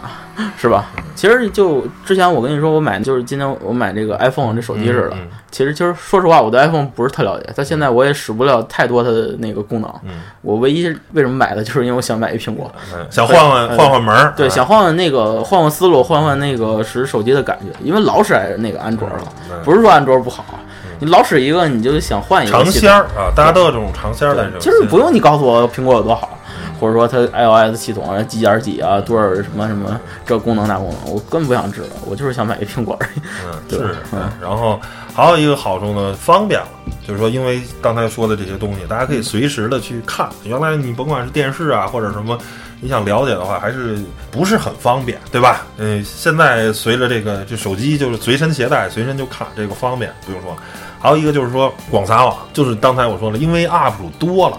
[0.56, 0.86] 是吧？
[1.14, 5.16] 其实就之前我跟你说，我买就是今天我买这个 iPhone 这手机似的。
[5.50, 9.94] 其实其实说实话，我对 iPhone 不是特了解，但现在我也使不了太多它的那个功能。
[10.40, 12.72] 我唯一为什么买的就是因为我想买一苹果，
[13.10, 14.32] 想换换换换门儿。
[14.34, 17.66] 对，想换换那个换换思路，换换那个使手机的感觉。
[17.84, 19.18] 因为老使那个安卓了，
[19.62, 20.42] 不是说安卓不好，
[20.98, 22.52] 你老使一个你就想换一个。
[22.52, 24.50] 尝鲜儿啊，大家都有这种尝鲜儿的。
[24.58, 26.31] 其实不用你告诉我苹果有多好。
[26.82, 33.20] 或者说它 iOS 系统啊几点几啊多少什么什么这功能那功能，我根本不想知道，我就是想买一苹果而已。
[33.46, 33.94] 嗯， 是。
[34.40, 34.80] 然后
[35.14, 36.66] 还有一个好处呢，方便了，
[37.06, 40.28] 就是说因为刚才说的这些东西，大家可以随时的去看。
[40.42, 42.36] 原来你甭管是电视啊或者什么，
[42.80, 43.96] 你想了解的话，还是
[44.32, 45.64] 不是很方便，对吧？
[45.76, 50.56] 嗯，现在随着这个这手机就是随身携带，随身就看，这个方便不用说。
[50.98, 54.58] 还有一个就是说广撒网，就是刚才我说了，因为 UP 主多了。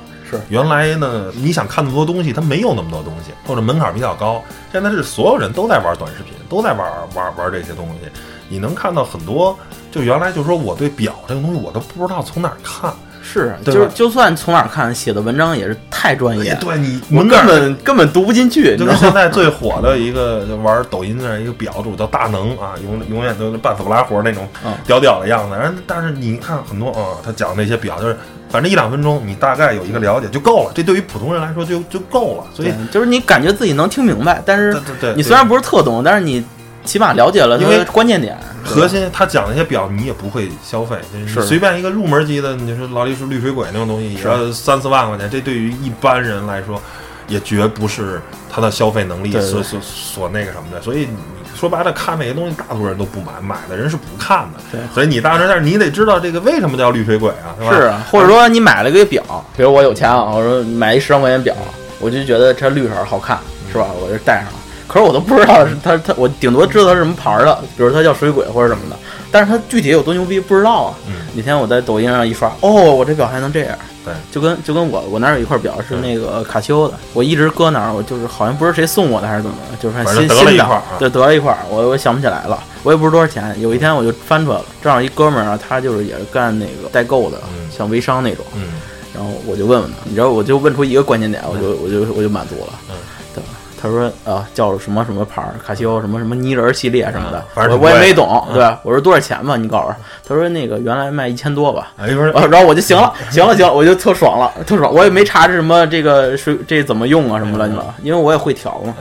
[0.49, 4.41] 原来呢，你想看那么多东西，它没有那么多东西，或者门槛比较高。
[4.71, 8.09] 现在是所有人都在玩短视频，都在玩玩玩这些东西。
[8.49, 9.57] 你能看到很多，
[9.91, 12.93] 就原来就说我对表这个东西，我都不知道从哪看。
[13.23, 16.55] 是，就是就算从哪儿看，写的文章也是太专业。
[16.61, 18.75] 对你，我根本根本读不进去。
[18.77, 24.47] 就是现在最火的一个玩抖音的一个表主叫大能啊，永永远都是半死不拉活那种
[24.85, 25.55] 屌屌的样子。
[25.55, 28.17] 然但是你看很多啊，他讲那些表就是。
[28.49, 30.71] 反正一两分钟，你大概有一个了解就够了。
[30.75, 32.43] 这对于普通人来说就就够了。
[32.53, 36.45] 所以就是你感觉自己能听明白，但是对你虽然不是特懂，但是你
[36.83, 38.37] 起码了解了因为关键点。
[38.63, 40.97] 核心他讲那些表，你也不会消费。
[41.27, 45.29] 是随便一个入门级的，你说劳力士绿水鬼那种东西，也要三四万块钱。
[45.29, 46.81] 这对于一般人来说，
[47.27, 50.81] 也绝不是他的消费能力所所所那个什么的。
[50.81, 51.17] 所以你。
[51.55, 54.59] 说白了，看那些东西，大多数人都不买，买的人是不看的。
[54.69, 57.75] 对，所以你当时，但是你得知道这个为什么叫绿水鬼啊，是吧？
[57.77, 59.23] 是啊，或者说你买了个表，
[59.55, 61.55] 比如我有钱啊，我说买一十万块钱表，
[62.01, 63.39] 我就觉得这绿色好看，
[63.71, 63.85] 是吧？
[64.01, 64.59] 我就戴上了。
[64.87, 68.95] 可是我都不知道是它它，我顶多知道它是什么牌的，比如它叫水鬼或者什么的，
[69.31, 70.95] 但是它具体有多牛逼不知道啊。
[71.35, 73.77] 那天我在抖音上一刷，哦，我这表还能这样。
[74.05, 83.55] 对，就跟就跟我我那儿有一块表是那个卡西欧的，我一直搁那儿，我就是好像不是谁送我的还是怎么，就是新新的，对，得了一块，我我想不起来了，我也不知道多少钱。
[83.61, 87.37] 有一天我就翻出来了，正好一哥们儿啊，他就是也是干那个代购的，
[87.75, 88.45] 像微商那种，
[89.15, 92.82] 然后我就问问他，你知道，我就问出一个关键点，我就我就我就满足了，对。
[93.83, 98.63] 他说啊，叫什么什么牌儿，卡西欧什么什么泥人系列什么的，反正我也没懂，对？
[98.81, 99.95] 我说多少钱吧，你告诉我。
[100.25, 104.93] 他说那个原来卖一千多吧，然后我就行了，行了，行，我就特爽了，特爽。
[104.93, 108.93] 我也没查这什么这个是这怎么用啊什么乱七八糟，因为我也会调嘛。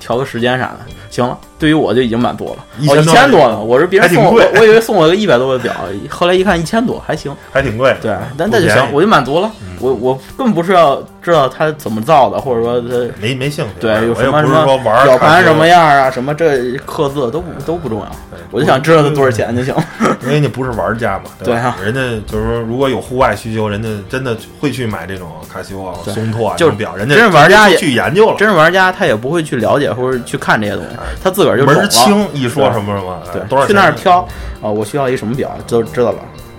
[0.00, 0.78] 调个时间啥的，
[1.10, 2.64] 行了，对于我就已经满足了。
[2.90, 5.70] 哦，一千多呢，我是别人送我，我以为送我个一百多的表，
[6.08, 7.94] 后来一看一千多，还行，还挺贵。
[8.00, 9.50] 对，但那就行，我就满足了。
[9.82, 13.70] 我我更不是要知道它怎么造的，或者说它没没兴趣。
[13.80, 14.64] 对，有什么什么
[15.04, 18.06] 表盘什么样啊，什么这刻字都都不重要，
[18.50, 19.74] 我就想知道它多少钱就行。
[20.22, 28.36] 因为你不是玩家嘛，对啊，人家就是说，如果有户外需求，人家真的会去买这种卡西欧啊、松拓啊这种表，人家真是玩家也去研究了。
[28.38, 34.20] 真是玩家他也不会去了解或者去看这些东西，他自个儿就门清一说什么什么，对，去那儿挑
[34.62, 36.18] 啊，我需要一什么表就知道了，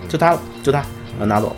[0.09, 0.83] 就它就它
[1.19, 1.55] 拿走了。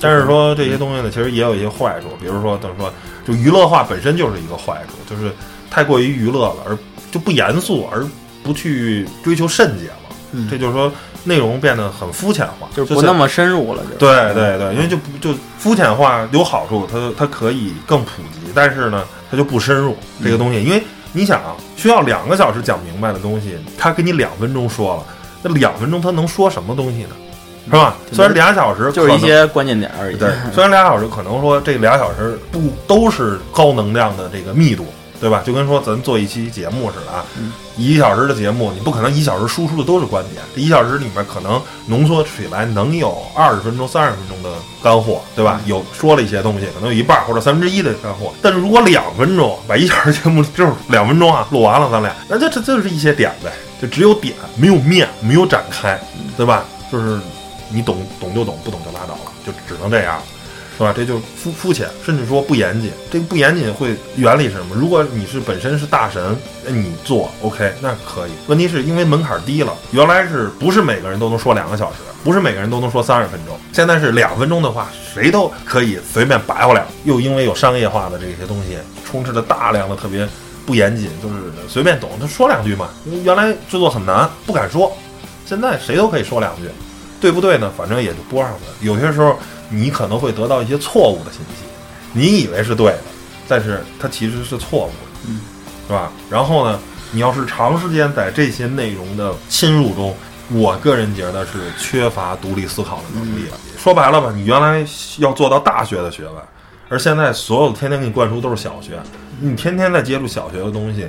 [0.00, 2.92] 但是说这些东西呢，其实也有一些坏处，比如说等于说，
[3.26, 5.30] 就娱乐化本身就是一个坏处，就是
[5.70, 6.78] 太过于娱乐了，而
[7.10, 8.06] 就不严肃，而
[8.42, 10.46] 不去追求甚解了。
[10.48, 10.90] 这就是说，
[11.24, 13.82] 内容变得很肤浅化，就是不那么深入了。
[13.84, 20.82] 就对对对，因为就不就肤浅化有好处，它它可以更普及，但是呢，它就不深入这个东西，因为
[21.12, 25.04] 你想啊，需要两个小时讲明白的东西，他给你两分钟说了，
[25.42, 27.16] 那两分钟他能说什么东西呢？
[27.70, 27.94] 是吧？
[28.12, 30.16] 虽然俩小时就是一些关键点而已。
[30.16, 34.84] 对， 虽然俩小时可能说这俩小时不都是高能量的这个密度，
[35.20, 35.42] 对吧？
[35.46, 37.24] 就跟说咱做一期节目似的啊，
[37.76, 45.60] 一小时的节目，你不可能一小时输出的都是观点，这一小时里面可能浓缩起来能有二十分钟、三十分钟的干货，对吧？
[45.66, 48.32] 有说了一些东西，可能有一半或者三分之一的干货。
[48.42, 55.96] 但是如果两分钟把一小时节目就是两分钟啊录完了，咱俩那这这就是一些点呗，就只有点没有面，没有展开，
[56.36, 56.64] 对吧？
[56.90, 57.20] 就是。
[57.72, 60.20] 你懂懂就懂，不懂就拉倒了，就只能这样，
[60.76, 60.92] 是吧？
[60.96, 62.90] 这就肤肤浅，甚至说不严谨。
[63.10, 64.74] 这个不严谨会原理是什么？
[64.74, 68.30] 如果你是本身是大神，那你做 OK 那可以。
[68.46, 71.98] 问题是因为门槛低了，原来是不是每个人都能说两个小时？
[72.22, 73.58] 不是每个人都能说三十分钟。
[73.72, 76.86] 现在是两分钟的话，谁都可以随便白话两。
[77.04, 80.28] 又因为有商业化的这些东西，充斥着大量的特别
[80.66, 82.90] 不严谨，就是随便懂，他说两句嘛。
[83.24, 84.94] 原来制作很难，不敢说，
[85.46, 86.62] 现在谁都可以说两句。
[87.20, 87.70] 对不对呢？
[87.76, 88.58] 反正也就播上了。
[88.80, 91.64] 有些时候你可能会得到一些错误的信息，
[92.12, 93.02] 你以为是对的，
[93.46, 95.40] 但是它其实是错误的，嗯，
[95.86, 96.10] 是吧？
[96.30, 96.78] 然后呢，
[97.12, 100.16] 你要是长时间在这些内容的侵入中，
[100.50, 103.56] 我个人觉得是缺乏独立思考的能力了。
[103.78, 104.84] 说白了吧，你原来
[105.18, 106.34] 要做到大学的学问，
[106.88, 108.98] 而现在所有天天给你灌输都是小学，
[109.40, 111.06] 你天天在接触小学的东西。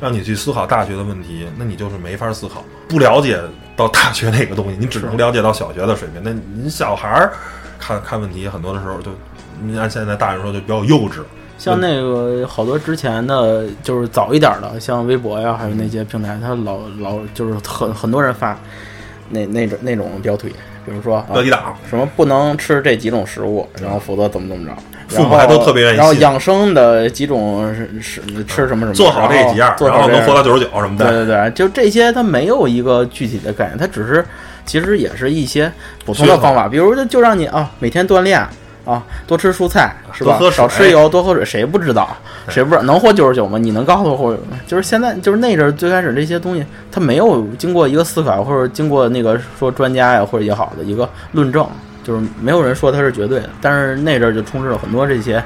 [0.00, 2.62] 让你去思考大学的问题，那你就是没法思考。
[2.88, 3.38] 不了解
[3.74, 6.20] 到大学那个东西，你只能了解到小学的水平。
[6.22, 7.32] 那你小孩儿
[7.78, 9.10] 看看问题，很多的时候就，
[9.62, 11.22] 你按现在大人说就比较幼稚。
[11.58, 18.54] 像那个好多之前的，就是早一点的，像微博呀，还有那些平台，他老老就是很很多人发
[19.30, 20.48] 那那种那种标题，
[20.84, 24.76] 比如说标题党，什么不能吃这几种食物，然后否则怎么怎么着。
[25.08, 25.96] 父母还都特别愿意。
[25.96, 31.04] 然后养生的几种是吃什么什么，做好这几样，然后能活到九十九什么的。
[31.06, 34.24] 对对对，就这些，它没有一个具体的概念，它只是
[34.64, 35.72] 其实也是一些
[36.04, 38.40] 普通的方法，比如就就让你啊每天锻炼
[38.84, 40.38] 啊，多吃蔬菜是吧？
[40.52, 41.44] 少吃油，多喝水。
[41.44, 42.16] 谁不知道？
[42.48, 43.58] 谁不知道能活九十九吗？
[43.58, 44.36] 你能告诉我？
[44.66, 51.66] 就是现在就是那阵最开始这些东西，它没有经过一个思考，或者经过那个说专家呀或者也好的一个论证。
[52.06, 55.42] 就是没有人说它是绝对的，但是那阵儿就充斥了很多这些，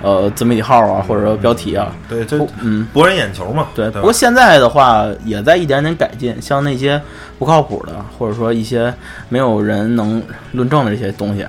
[0.00, 3.66] 呃，自媒体号啊，或者说标题啊，对，就嗯，博人眼球嘛。
[3.74, 7.00] 对，不过现在的话也在一点点改进，像那些
[7.38, 8.94] 不靠谱的，或者说一些
[9.28, 10.22] 没有人能
[10.52, 11.44] 论证的这些东西。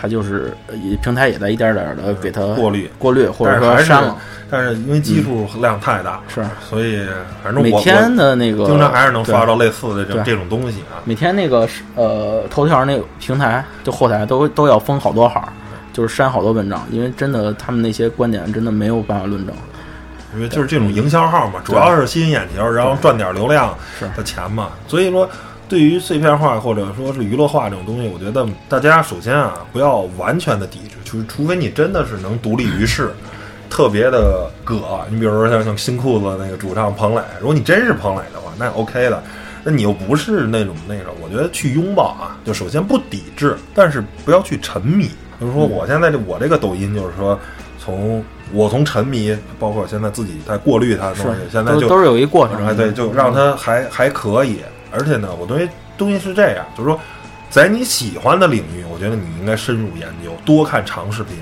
[0.00, 0.56] 它就是
[1.02, 4.16] 平台也在一点点的给它过滤、过滤，或者说删了。
[4.48, 7.04] 但是因为基数量太大，是，所以
[7.42, 11.02] 反正每天的那个经常还是能刷到类似的这这种东西啊。
[11.04, 15.52] 每天那个呃头条那个平台就后台都都要封好多号，
[15.92, 19.54] 就是删好多文章，因为真的他们那些观点真的没有办法论证。
[20.34, 23.74] 因为就是这种营销号嘛，主要是吸引眼球，然后赚点流量
[24.16, 25.28] 的钱嘛，所以说。
[25.68, 33.10] 对于碎片化或者说是娱乐化这种东西，我觉得大家首先啊不要完全的抵制，就是除非你真的是能独立于世，
[33.68, 34.80] 特别的葛。
[35.10, 39.22] 你比如说像像新裤子那个主唱彭磊，如果你真是彭磊的话，那 OK 的。
[39.64, 45.10] 那你又不是那种那个，我觉得去拥抱啊，就首先不抵制，但是不要去沉迷。
[45.40, 47.38] 就是说我现在这我这个抖音，就是说
[47.78, 52.64] 从我从沉迷，包括现在自己在过滤它的东西，现在就都是有一过程。
[52.64, 54.60] 哎，对，就让它还还可以。
[54.90, 57.00] 而且呢，我认为东西是这样，就是说，
[57.50, 61.36] 在你喜欢的领域，我觉得你应该深入研究，多看长视频，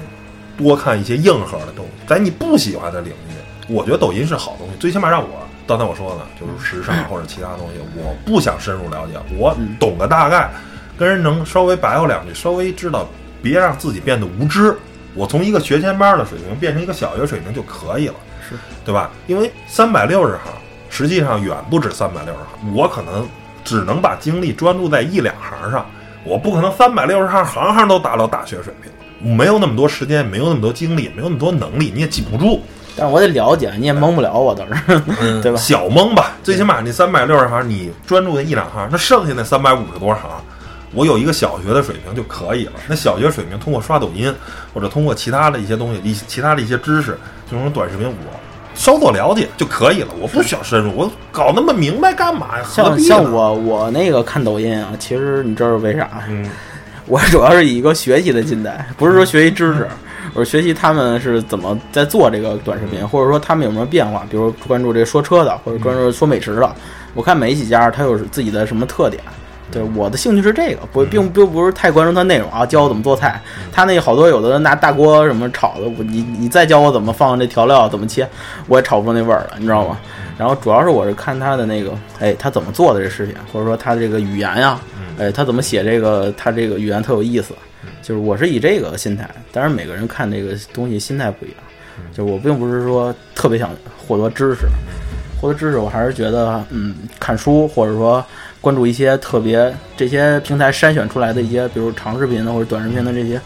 [0.56, 1.90] 多看一些硬核的东西。
[2.06, 3.32] 在你不喜欢的领域，
[3.68, 5.28] 我觉得抖音是好东西，最起码让我
[5.66, 10.50] 刚才我说了，就是时尚或者其他东西，我不想深入了解，我懂个大概，
[10.98, 13.08] 跟人能稍微白话两句，稍微知道，
[13.42, 14.76] 别让自己变得无知。
[15.14, 18.14] 我从一个学前班的水平变成一个小学水平就可以了，
[18.48, 18.54] 是
[18.84, 19.10] 对吧？
[19.26, 20.52] 因为三百六十行。
[20.88, 23.26] 实际上远不止三百六十行，我可能
[23.64, 25.86] 只能把精力专注在一两行上，
[26.24, 32.62] 我不可能三百六十行行行都达到大学水平，没有那么多时间，没有那么多精力，没有那么多能力，你也记不住。
[32.98, 35.58] 但我得了解，你也蒙不了我，倒是，嗯对吧？
[35.58, 40.30] 小蒙吧，最起码你三百六十行，你专注在一两行，那剩下那三百五十多行，
[40.94, 42.72] 我有一个小学的水平就可以了。
[42.88, 44.34] 那小学水平通过刷抖音
[44.72, 47.18] 或者通过其他的一些东西，一其他的一些知识，
[47.50, 48.14] 这种短视频我。
[48.76, 52.64] 稍作了解就可以了，我不需要深入，我搞那么明白干嘛呀？
[52.70, 56.08] 像像我我那个看抖音啊，其实你知道为啥？
[56.28, 56.48] 嗯，
[57.06, 59.88] 我主要是以一个学习的心态，不是说学习知识，
[60.34, 66.70] 我是学习他们是怎么在做这个短视频，或者说他们有什么变化，比如关注这说车的，或者关注说美食的。
[67.14, 69.22] 我看每几家他有自己的什么特点，
[69.70, 73.40] 就是我的兴趣是这个，不并并不是太关注它内容啊，教我怎么做菜。
[73.72, 78.28] 他那好多有的人拿大锅什么炒的，我你你再教我怎么放这调料怎么切，
[78.68, 79.98] 我也炒不出那味儿了，你知道吗？
[80.38, 84.78] 然后主要是我是看他的那个，哎，他怎么做的这视频，或者说他这个语言呀，
[85.18, 87.54] 哎，他怎么写这个，他这个语言特有意思。
[88.02, 91.58] 就是我是以这个心态，当然每个人看这个东西心态不一样。
[92.12, 93.70] 就是我并不是说特别想
[94.06, 94.66] 获得知识，
[95.40, 98.24] 获得知识我还是觉得，嗯，看书或者说
[98.60, 103.40] 关注一些特别这些平台筛选出来的一些，比如长视频的或者短视频的这些，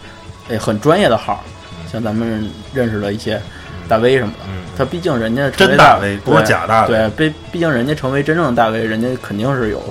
[0.49, 1.45] 哎，很专业的号，
[1.91, 3.41] 像咱们认识的一些
[3.89, 4.39] 大 V 什么的，
[4.77, 9.83] 他毕竟人家真大 V 不是假大 V，对，毕毕竟人家成为真正的大 V，人家肯定是有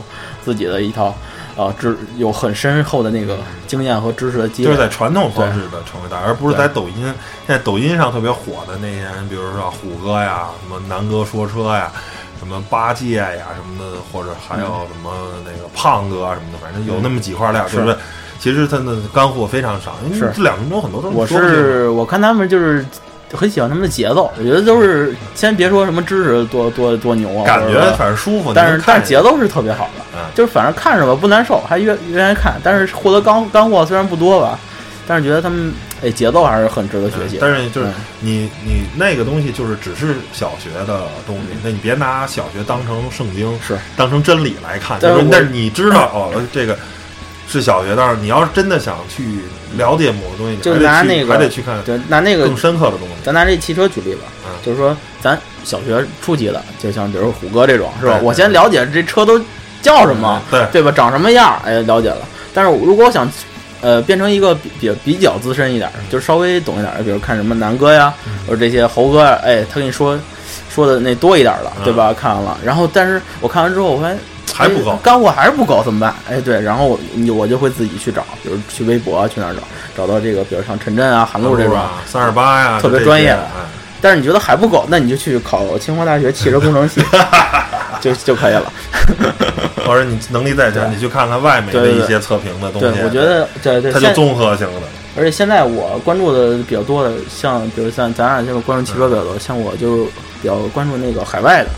[0.43, 1.15] 自己的一套。
[1.57, 7.03] 啊，知有很深厚的那个经验和知识的积累，就是在传统方式的成为大，而不是在抖音。
[7.45, 11.91] 现在抖音上特别火的那些人，比如说虎哥呀，什么南哥说车呀，
[12.40, 15.12] 什么八戒呀什么的，或者还有什么
[15.46, 17.96] 那个胖哥啊什么的，反正有那么几块料，对不对？
[18.40, 21.16] 其实他的干货非常少，因为这两分钟很多都是。
[21.16, 22.86] 我是我看他们就是。
[23.32, 32.56] 很喜欢他们的节奏，我觉得都是先别说什么知识多多多牛啊，感觉反正舒服，但是但是节奏是特别好的，就是反正看着吧不难受，还愿愿意看。
[32.64, 34.58] 但是获得干干货虽然不多吧，
[35.10, 37.39] 但是觉得他们哎节奏还是很值得学习。
[37.41, 37.88] 但是就是
[38.20, 44.99] 你你那个东西就是只是小学的东西，那你别拿小学当成圣经，是当成真理来看。
[45.01, 46.78] 但是你知道哦，这个。
[47.51, 49.39] 是小学，但是你要是真的想去
[49.76, 53.16] 了解某个东西，就拿那个还得去看，就拿那个更深刻的东西。
[53.24, 54.22] 咱拿这汽车举例吧，
[54.64, 58.20] 就是说咱小学初级的，就像比如虎哥这种，是吧？
[58.22, 59.41] 我先了解这车都
[59.82, 60.91] 叫什么，对对吧？
[60.91, 61.60] 长什么样？
[61.66, 62.20] 哎，了解了。
[62.53, 63.28] 但是如果我想，
[63.82, 68.14] 呃，变成一个比比比较资深一点，就是稍微懂一点，比如看什么南哥呀，
[68.48, 70.18] 或者这些猴哥呀，哎，他跟你说
[70.70, 72.14] 说的那多一点了，对吧？
[72.14, 74.18] 看完了，然后但是我看完之后，我发现。
[74.52, 76.14] 还不够，干货还是不够，怎么办？
[76.30, 77.00] 哎，对，然后我
[77.34, 79.62] 我就会自己去找，比如去微博去哪儿找，
[79.96, 83.48] 找到这个，比如像陈震啊、韩露这种三二八呀，特别专业的。
[84.02, 87.00] 但是你觉得还不够，那你就去考清华大学汽车工程系，
[88.00, 88.72] 就就可以了。
[89.86, 92.91] 或者你能力再强，你去看看外面的一些测评的东西。
[92.91, 94.82] 对，我觉得对对它就综合性的。
[95.18, 100.06] 而且现在我关注的比较多的，像比如像咱俩现在关注汽车比较多，像我就
[100.41, 101.70] 比较关注那个海外的。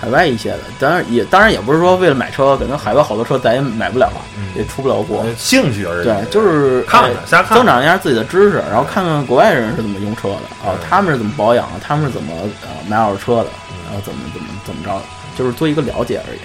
[0.00, 4.08] 海外一些的，当然也当然也不是说为了买车，可能海外好多车咱也买不了，
[4.54, 5.26] 也出不了国。
[5.36, 6.04] 兴趣而已。
[6.04, 13.50] 对，就是看看，瞎看，增长一下自己的知识，然后看看国外人是怎么用车的啊，他们是怎么保养，他们是怎么呃买二手车的，
[13.86, 15.02] 然后怎么怎么怎么着，
[15.38, 16.38] 就是做一个了解而已。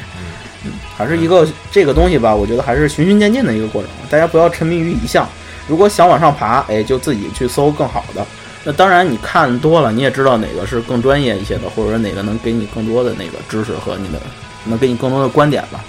[0.65, 5.27] 嗯，还是一个这个东西吧，我觉得还是循序渐进的一个过程，大家不要沉迷于一项，
[5.67, 8.25] 如果想往上爬，哎，就自己去搜更好的。
[8.63, 14.21] 那当然，你看多了，你也知道哪个是更专业一些的，或者说哪个能给你更多的那个知识和你的，
[14.65, 15.83] 能给你更多的观点吧。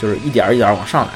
[0.00, 1.12] 就是一点一点往上来。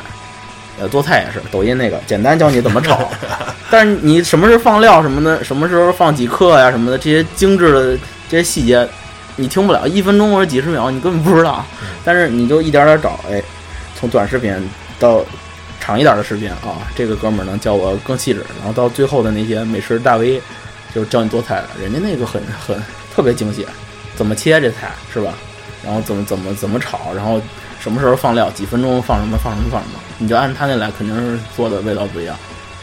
[0.80, 3.10] 呃，做菜也是，抖音那个简单教你怎么炒，
[3.68, 8.88] 但是你什么时候放料什么的，什么时候放几克呀什么的，这些精致的这些细节，
[9.38, 11.64] 你听不了，一分钟或者几十秒你根本不知道。
[12.04, 13.42] 但是你就一点点找，哎，
[13.98, 14.54] 从短视频
[14.98, 15.24] 到
[15.80, 20.42] 长一点的视频啊，这个哥们儿能教我更细致，然后到最后的那些美食大 V。
[20.94, 22.82] 就教你做菜的，人家那个很很
[23.14, 23.64] 特别精细，
[24.16, 25.34] 怎么切这菜是吧？
[25.84, 27.38] 然后怎么怎么怎么炒，然后
[27.78, 32.34] 什么时候放料，几分钟放什么放什么放什么，你就按他那来，肯定是做的味道不一样。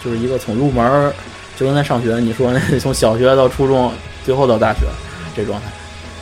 [0.03, 1.11] 就是一个从入门，
[1.57, 3.91] 就跟咱上学，你说那从小学到初中，
[4.23, 4.81] 最后到大学
[5.35, 5.65] 这状态，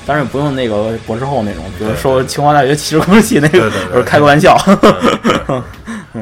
[0.05, 4.57] 当然不用那个博士后那种，比如说清华大学汽车工程系那个， 不是开个玩笑。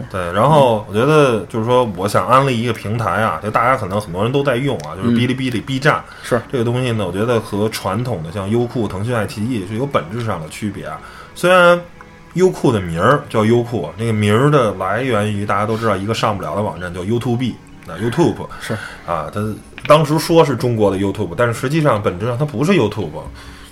[0.10, 6.02] 对，然后我觉得就是说，我想安利一个平台啊，就大家可能很多人都在用啊，就是哔哩哔哩 B 站。
[6.24, 10.98] 是这个东西呢，我觉得和传统的像优酷、腾讯、爱奇艺是有本质上的区别啊。
[11.36, 11.80] 虽然
[12.36, 17.54] 优酷的名儿叫优酷，那个名儿的来源于大家都知道一个上不了的网站叫 YouTube，
[17.86, 18.74] 那 YouTube 是
[19.06, 19.42] 啊，它
[19.88, 23.10] 当时说是中国的 YouTube，但是实际上本质上它不是 YouTube，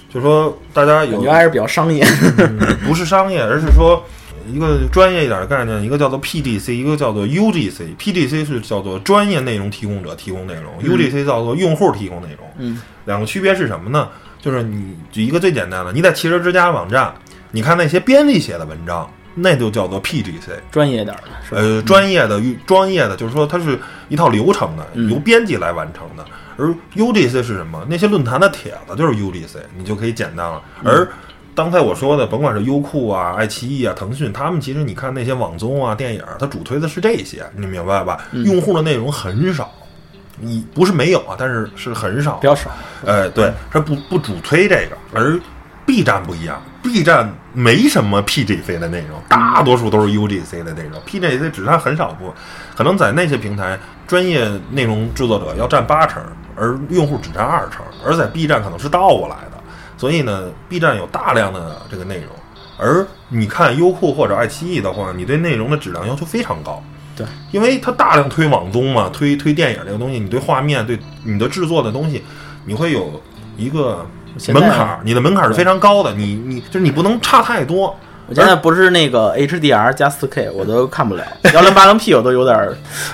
[0.09, 2.03] 就是说大家有感觉还是比较商业，
[2.85, 4.03] 不是商业，而是说。
[4.51, 7.95] 一个专业一点的概念，一个叫做 PDC，一个叫做 UGC。
[7.97, 12.49] PDC 是叫做专业内容提供者提供内容，UGC 叫做用户提供内容。
[12.57, 14.09] 嗯，两个区别是什么呢？
[14.41, 17.13] 就是你举一个最简单的，你在汽车之家网站，
[17.51, 21.55] 你看那些编辑写的文章，那就叫做 PGC，专业点的。
[21.55, 26.25] 呃，专业的、专业的，就是说它是一套流程的，由编辑来完成的。
[26.59, 27.85] 而 UGC 是什么？
[27.89, 30.61] 那些论坛的帖子就是 UGC，你就可以简单了。
[30.83, 31.07] 而
[31.55, 38.19] 刚才我说的，甭管是优酷啊、爱奇艺啊、腾讯，他们其实你看那些网综啊、电影，它主推的是这些，你明白吧？
[38.31, 39.71] 用户的内容很少，
[40.37, 42.69] 你不是没有啊，但是是很少，比较少。
[43.05, 45.39] 哎，对，它不不主推这个，而
[45.85, 52.33] B 站不一样，B 站没什么 PGC 的内容，大多数都是 UGC 的内容，PGC 只占很少部分，
[52.79, 53.77] 可能在那些平台，
[54.07, 56.23] 专业内容制作者要占八成，
[56.55, 59.61] 而用户只占二成，而在 B 站可能是倒过来的，
[59.97, 62.27] 所以呢，B 站有大量的这个内容，
[62.77, 66.81] 而你看优酷或者爱奇艺的话，你对内容的质量要求非常高。
[67.17, 72.23] 对，因为它大量推网综嘛，推推电影这个东西，你对画面、对你的制作的东西，
[72.63, 73.21] 你会有
[73.57, 74.05] 一个
[74.53, 77.93] 门槛，你的门槛是非常高的，你你就是你不能差太多。
[78.29, 81.23] 我现在不是那个 HDR 加 4K，我都看不了，
[81.53, 82.69] 幺零八零 P 我都有点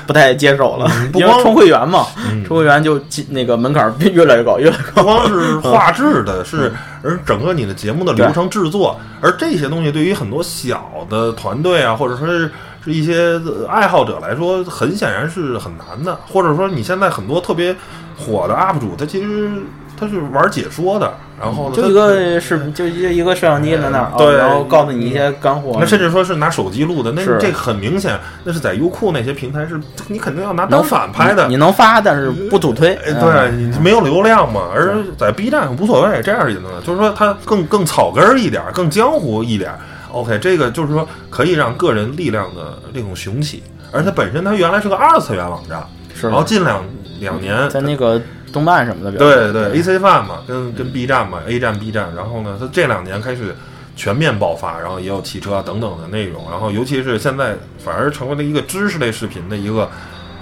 [0.06, 0.92] 不太接受了。
[1.14, 2.06] 因为充会员嘛，
[2.46, 3.00] 充会员就
[3.30, 5.02] 那个门槛越来越高，越来越高。
[5.02, 12.52] 不光是画质的，是而整个你的节目的流程制作，而这些东西对于很多小的团队啊，或者说是。
[12.84, 17.76] 是一些爱好者来说，很显然是很难的，或者说你现在很多特别
[18.16, 19.50] 火的 UP 主，他其实
[19.98, 25.78] 他是玩解说的，然后就一个视就就一个摄像机在那儿，对，然后告诉你一些干货。
[25.80, 34.62] 那甚至说是拿手机录的，那这很明显，那是在优酷那些平台是，你肯定要拿单反拍的，你能发，但是不主推，对你没有流量嘛。
[34.74, 39.72] 而在 B 站无所谓，这样也能，就是说它更更草根儿一点，更江湖一点。
[40.12, 45.84] OK，这个就是说可以让个人力量的这种雄起，而且本身它原来是个二次元网站，
[46.14, 46.28] 是。
[46.28, 46.82] 然后近两
[47.20, 48.22] 两年在那个
[48.56, 53.54] 动漫什么的，对对，AC Fun 嘛，跟跟 B 站嘛，A 站 B 站，然后呢，它这两年开始
[53.96, 59.90] 全面爆发，然后也有汽车等等的内容，然后尤其是现在反而成为了一个知识类视频的一个。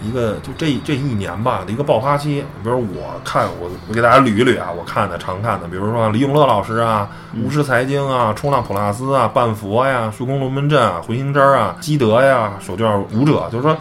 [0.06, 7.08] 一个就这这一年吧的一个爆发期，比如我看我我给大家捋一捋啊，我看的常看的，比如说李永乐老师啊，
[7.42, 13.78] 无师财经啊，冲浪普拉斯啊，半佛呀，数空龙门阵啊，回形针啊，基德呀，手绢舞者，就是说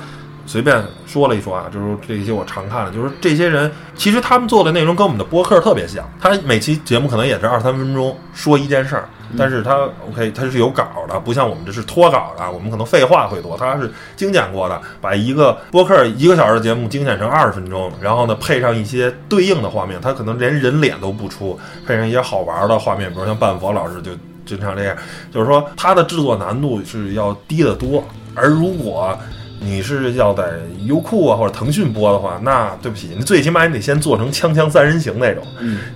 [0.47, 9.09] 随便说了一说啊，就是这些我常看的，就是这些人其实他们做的内容跟我们的播客特别像，他每期节目可能也是二三分钟说一件事儿。
[9.39, 13.57] 但是他 OK，他是有稿的，不像我们这是脱稿的，我们可能废话会多。
[13.57, 24.11] 他是精简过的，把一个播客一个小时的节目精简成二十分钟，然后呢配上一些对应的画面，他可能连人脸都不出，配上一些好玩的画面，比如像半佛老师就
[24.45, 24.95] 经常这样，
[25.33, 28.05] 就是说他的制作难度是要低得多。
[28.35, 29.19] 而如果
[29.65, 30.45] 你是要在
[30.87, 35.43] 优酷啊或者腾讯播的话，那对不起，你最起码你得先做成《锵锵三人行》那种，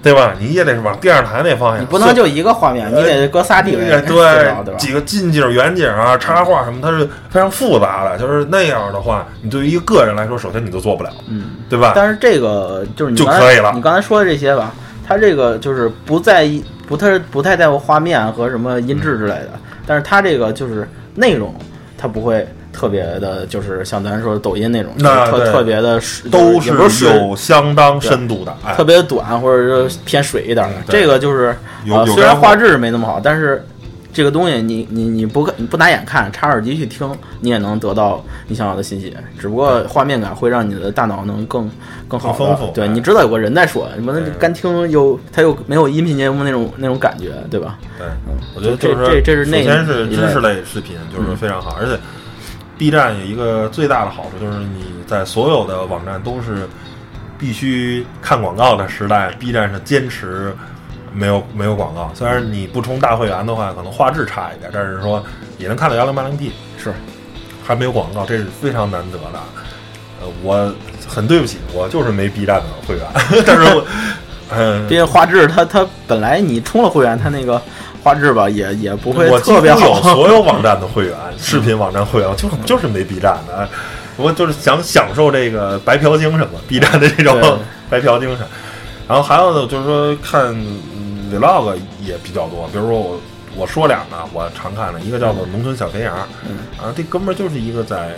[0.02, 0.34] 对吧？
[0.38, 8.16] 你也得是往电视台那方向，你不能就一个画面，你得搁仨地位，对， 几个近景、远景啊、插画什么，它是非常复杂的。
[8.18, 11.92] 就是那样的话，你对于一个个人来说，首先你都做不了，嗯，对吧？
[11.94, 13.72] 但是这个就是就可以了。
[13.74, 14.72] 你刚才说的这些吧，
[15.06, 19.50] 它这个就是不在意，不太不太在乎画面和什么音质之类的，
[19.86, 21.54] 但是它这个就是内容，
[21.98, 22.46] 它不会。
[22.76, 25.98] 特别的，就是像咱说抖音那种，特特别的，
[26.30, 30.74] 都是有相当深度的，特别短或者说偏水一点的。
[30.86, 31.56] 这个就是
[32.14, 33.64] 虽然画质没那么好，但是
[34.12, 37.10] 这个东西你你你不你不拿眼看，插耳机去听，
[37.40, 39.16] 你也能得到你想要的信息。
[39.38, 41.70] 只不过画面感会让你的大脑能更
[42.06, 42.70] 更好丰富。
[42.74, 47.78] 对，你知道有个人在说，什么干听又他又没有音频节目那种那种感觉，对吧？
[47.96, 48.06] 对，
[48.54, 51.98] 我觉得这这这是首先是知识类视频，就是非常好，而且。
[52.78, 56.68] B 站有一个最大的好处，就是你在所有的网站都是
[57.38, 60.54] 必须看广告的时代，B 站是坚持
[61.12, 62.10] 没有没有广告。
[62.14, 65.24] 虽然你不充大会员的话，可能画质差一点，但是说
[65.56, 66.92] 也能看到幺零八零 P，是
[67.66, 69.40] 还没有广告，这是非常难得的。
[70.20, 70.74] 呃，我
[71.08, 73.06] 很对不起，我就是没 B 站的会员，
[73.46, 73.82] 但是
[74.50, 77.60] 嗯，毕竟画质它它本来你充了会员，它那个。
[78.06, 80.00] 画质吧，也也不会特别好。
[80.14, 83.68] 所有网站的会员，视频网站会员，就就是没 B 站的。
[84.16, 87.58] 我就是想享受这个白嫖精神嘛，B 站的这种
[87.90, 88.46] 白嫖精神。
[89.08, 90.54] 然后还有呢，就是说看
[91.32, 92.68] Vlog 也比较多。
[92.72, 93.20] 比如说我
[93.56, 96.16] 我说两个我常看的，一个叫做《农村小肥羊》，
[96.80, 98.14] 啊，这哥们儿就是一个在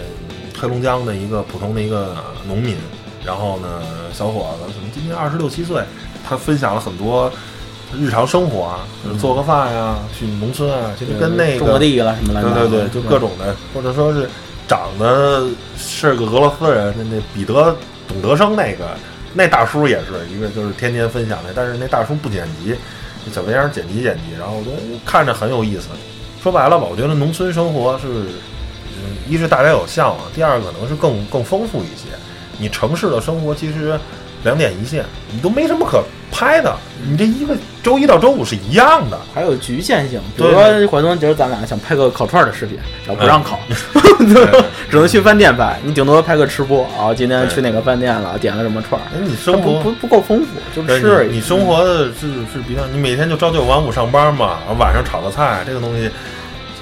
[0.60, 2.14] 黑龙江的一个普通的一个
[2.46, 2.76] 农民。
[3.24, 3.80] 然后呢，
[4.12, 5.82] 小伙子可能今年二十六七岁，
[6.28, 7.32] 他分享了很多。
[7.96, 8.86] 日常生活啊，
[9.18, 14.28] 做个饭呀，去农村啊，其实跟那个种个地了什么的，对对对，就各种的，或者说是
[14.66, 15.46] 长得
[15.78, 17.74] 是个俄罗斯人，那那彼得
[18.06, 18.90] 董德生那个
[19.32, 22.74] 那大叔也是一个，就是天天分享的，但是那大叔不剪辑，
[23.32, 24.76] 小肥羊剪辑剪辑，然后我觉得
[25.06, 25.88] 看着很有意思。
[26.42, 32.14] 说白了吧，我觉得农村生活是，嗯，一是大家有向往，第二可能是更更丰富一些。
[32.58, 33.98] 你城市的生活其实。
[34.44, 36.74] 两点一线，你都没什么可拍的。
[37.08, 40.20] 你这一个周一到周五是一样的，还有局限性。
[40.36, 43.58] 比如说，怀东今儿咱俩想拍个烤串的视频，然后不让烤
[44.90, 45.78] 只能去饭店拍。
[45.84, 49.06] 你顶多拍个吃播啊，今天去哪个饭店了，点了什么串儿。
[49.22, 51.28] 你生活不不够丰富，就吃。
[51.30, 56.10] 你生活的是是比较，你每天就朝九晚五上班嘛，晚上炒个菜，这个东西。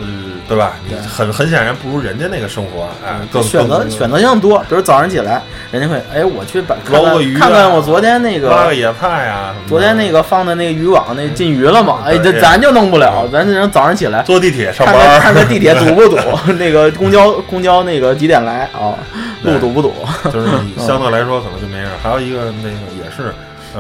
[0.01, 0.72] 嗯，对吧？
[0.88, 4.59] 你很很显然不如人家那个生活，哎，选择选择性多。
[4.68, 12.01] 比如早上起来，人家会，哎，我去把捞个鱼，看看我昨天那个挖个野菜啊，昨天那个放的那个渔网那进鱼了吗？
[12.05, 16.16] 哎，这咱就弄不了，咱这人早上起来坐地铁上班，看看地铁堵不堵
[16.59, 18.94] 那个公交公交那个几点来啊？
[19.42, 19.94] 路堵不堵？
[20.32, 21.88] 就是你 相对来说可能就没人。
[22.03, 23.32] 还有一个那个也是。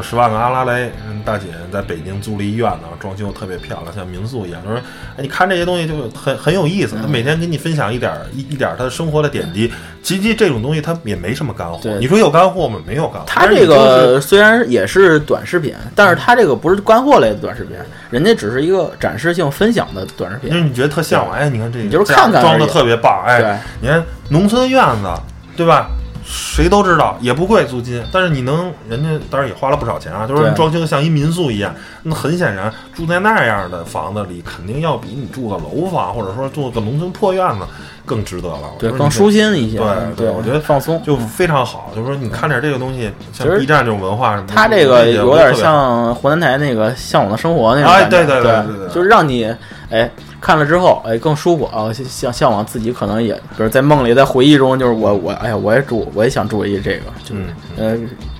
[0.02, 0.92] 十万个阿拉蕾，
[1.24, 4.62] 大姐在北京租了一院子，装修特别漂亮，像民宿一样。
[4.62, 4.78] 就说，
[5.16, 6.96] 哎，你看这些东西就很很有意思。
[7.00, 9.72] 他每天给你分享一点一一点他的生活的点滴。
[10.02, 11.80] 其实这种东西它也没什么干货。
[11.98, 12.78] 你说有干货吗？
[12.86, 13.24] 没有干货。
[13.26, 17.76] 他这个虽然也是短视频，但是他这个不是干货类的短视频，
[18.10, 20.50] 人家只是一个展示性分享的短视频。
[20.50, 25.08] 就是你觉得特向往，哎，你看这，你就是看看装的特别棒，哎，你看农村院子，
[25.56, 25.90] 对吧？
[26.26, 31.72] 谁都知道也不贵租金，但是你能人家当然也花了不少钱啊，就是装修像一民宿一样。
[32.02, 37.60] 那很显然住在那样的房子里，肯定要比你住个楼房或者说住个农村破院子
[38.04, 38.72] 更值得了。
[38.78, 39.78] 对，更舒心一些。
[39.78, 41.90] 对对，我觉得放松就非常好。
[41.94, 48.08] 就是说你看点这个东西，像 B 站这种文化什么，它这个有点像湖南台那个《向往的生活》那种感觉。
[48.08, 49.52] 对对对对，就是让你
[49.90, 50.10] 哎。
[50.38, 51.90] 看了之后，哎，更舒服啊！
[51.92, 57.42] 向向往自己可能也，比如在梦里，在回忆中，就是我我，哎呀，我也住，我也想住一这个，就是
[57.76, 57.96] 呃，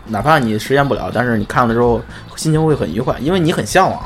[0.07, 2.01] 哪怕你实现不了，但是你看了之后，
[2.37, 3.99] 心情会很愉快，因为你很向往。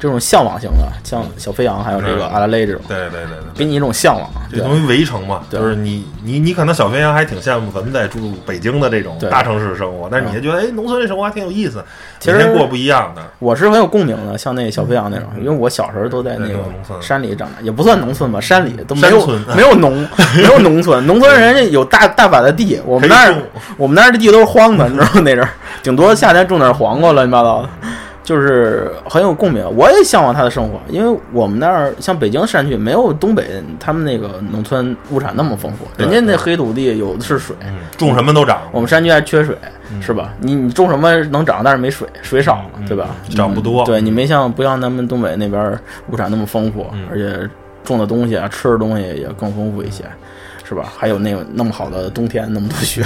[0.00, 4.28] 这种向往型的，像小飞扬，还有这个阿拉蕾这种，对对对对，给你一种向往。
[4.50, 11.84] 这东西围城嘛，就是你你你可能小飞扬还挺羡慕咱们在住北京的这种大城市生活，但是你就觉得哎，农村这生活还挺有意思，
[12.18, 13.22] 其实过不一样的。
[13.38, 16.58] 我是很有共鸣的，像那小飞扬那种，因为我小时候都在那个
[17.00, 23.34] 山里长大，也不算农村吧，山里都没有没有农 没有农村，农村人家有大大把的地，我们那儿
[23.76, 25.20] 我们那儿的地都是荒的，你知道吗？
[25.20, 25.50] 那阵儿
[25.82, 27.68] 顶多夏天种点黄瓜，乱七八糟的。
[28.30, 37.56] 就是很有共鸣，我也向往他的生活，因为我们那儿像北京山区没有东北他们那个农村物产那么丰富，人家那黑土地有的是水，
[37.98, 38.62] 种什么都长。
[38.70, 39.58] 我们山区还缺水，
[40.00, 40.32] 是吧？
[40.38, 43.08] 你你种什么能长，但是没水，水少，对吧？
[43.30, 43.84] 长不多。
[43.84, 45.76] 对你没像不像咱们东北那边
[46.12, 47.50] 物产那么丰富，而且
[47.82, 50.04] 种的东西啊，吃的东西也更丰富一些。
[50.70, 50.92] 是吧？
[50.96, 53.02] 还有那个那么好的冬天，那么多雪。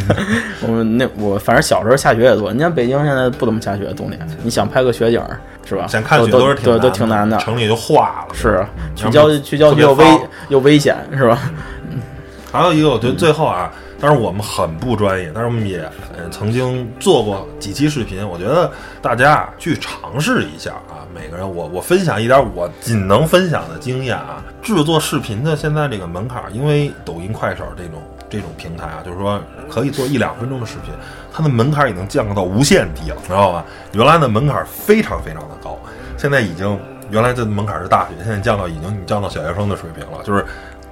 [0.61, 2.53] 我们那我反正小时候下雪也多。
[2.53, 5.19] 你像北京现在不怎么下雪，冬天你想拍个雪景
[5.65, 5.87] 是吧？
[5.87, 7.39] 想看雪都是对都挺难的。
[7.39, 8.35] 城里就化了。
[8.35, 8.63] 是
[8.95, 10.05] 去郊去郊区又危
[10.51, 11.39] 又危险是吧？
[12.53, 13.73] 还有一个，我觉得最后啊，
[14.05, 15.79] 但是我们很不专业，但是我们也
[16.15, 18.29] 呃曾经做过几期视频。
[18.29, 21.09] 我觉得大家去尝试一下啊。
[21.15, 24.45] 每个人，我我分享一点我仅能分享的经验啊。
[24.61, 29.41] 制作视频的现在这个门槛，因为抖音、快手这种这种平台啊，就是说
[29.71, 30.93] 可以做一两分钟的视频，
[31.33, 33.65] 它的门槛已经降到无限低了，知道吧？
[33.93, 35.79] 原来的门槛非常非常的高，
[36.19, 36.79] 现在已经
[37.09, 40.45] 原来这门槛是大学，现在降到已经降到小学生的水平了，就是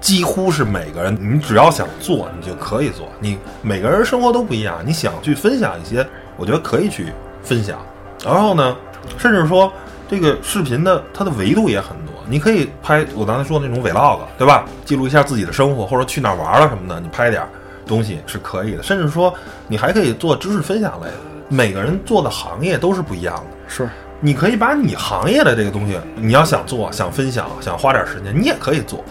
[0.02, 3.08] 几乎是每个人，你只要想做，你就可以做。
[3.20, 7.10] 你每个人生活都不一样，你想去分享一些，我觉得可以去
[7.42, 7.78] 分享。
[8.22, 8.76] 然后呢，
[9.16, 9.72] 甚至说。
[10.10, 14.66] 这个视频的它的维度也很多，你可以拍我刚才说的那种 vlog，对吧？
[14.84, 17.42] 记录一下自己的生活，或者去哪玩了什么的，你拍点
[17.86, 18.82] 东西是可以的。
[18.82, 19.32] 甚至说，
[19.68, 21.14] 你还可以做知识分享类的。
[21.48, 23.88] 每个人做的行业都是不一样的，是。
[24.20, 29.02] 你可以把你行业的这个东西，你要想做、想分享、想花点时间，你也可以做。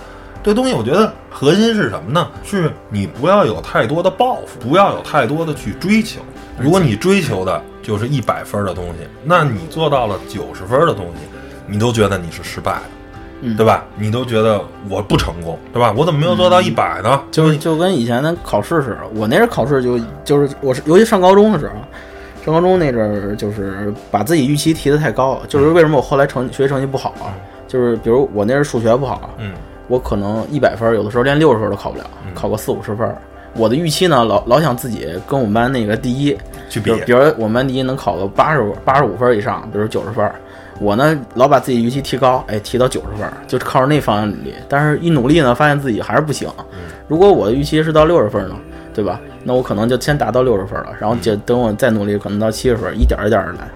[0.43, 2.27] 这东西我觉得核心是什么呢？
[2.43, 6.19] 是你不要有太多的抱负，不要有太多的去追求。
[6.57, 11.21] 如果你追求的就是一百分的东西，那你做到了九十分的东西，
[11.67, 12.73] 你都觉得你是失败
[13.43, 13.85] 的，对吧？
[13.97, 15.93] 你都觉得我不成功，对吧？
[15.95, 17.21] 我怎么没有做到一百呢？
[17.31, 21.73] 就就跟以前的考试似的，我那阵考试就就是我是尤其上高中的时候，
[22.43, 27.33] 上高中那阵儿就是把自己预期提得太高，就是为什么我后来成学习成绩不好啊？
[27.67, 29.53] 就是比如我那阵数学不好，嗯，
[29.91, 33.13] 我可能一百分有的时候连六十分都考不了，考个四五十分。
[33.53, 36.37] 我的预期呢，老老想自己跟我们班那个第一
[36.69, 40.31] 去比，比如我们班第一能考个八十八十五分以上，比如九十分，
[40.79, 44.53] 我呢老把自己预期提高，哎，提到九十分，就靠着那方向努力。
[44.69, 46.49] 但是一努力呢，发现自己还是不行。
[47.09, 48.55] 如果我的预期是到六十分呢，
[48.93, 49.19] 对吧？
[49.43, 53.67] 那我可能就先达到六十分了，然后就等我再努力，可能到七十分，一点一点的来。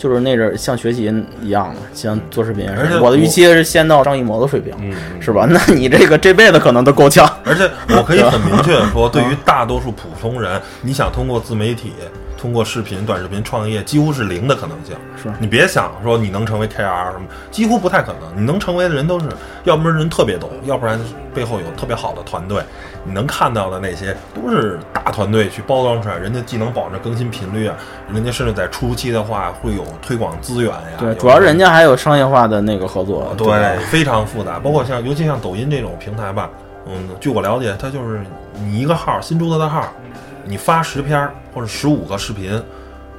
[0.00, 2.66] 就是那阵像学习一样的，像做视频。
[2.70, 4.74] 而且我的预期是先到张艺谋的水平，
[5.20, 5.44] 是吧？
[5.50, 7.30] 那你这个这辈子可能都够呛。
[7.44, 11.92] 而且我可以很明确的说， 对于大多数普通人，你想通过自媒体
[12.40, 14.96] 通过视频、短视频创业，几乎是零的可能性。
[15.22, 18.34] 是你别想说你能成为 KR 什么，几乎不太可能。
[18.34, 19.26] 你能成为的人都是，
[19.64, 20.98] 要不然人特别懂，要不然
[21.34, 22.62] 背后有特别好的团队。
[23.04, 27.76] 你能看到的那些都是大团队去包装出来，人家既能保证更新频率啊，
[28.10, 30.96] 人家甚至在初期的话会有推广资源呀。
[30.98, 33.34] 对，主要人家还有商业化的那个合作。
[33.36, 34.58] 对，非常复杂。
[34.58, 36.48] 包括像尤其像抖音这种平台吧，
[36.86, 38.22] 嗯，据我了解，它就是
[38.54, 39.92] 你一个号新注册的号。
[40.44, 42.62] 你发十篇或者十五个视频，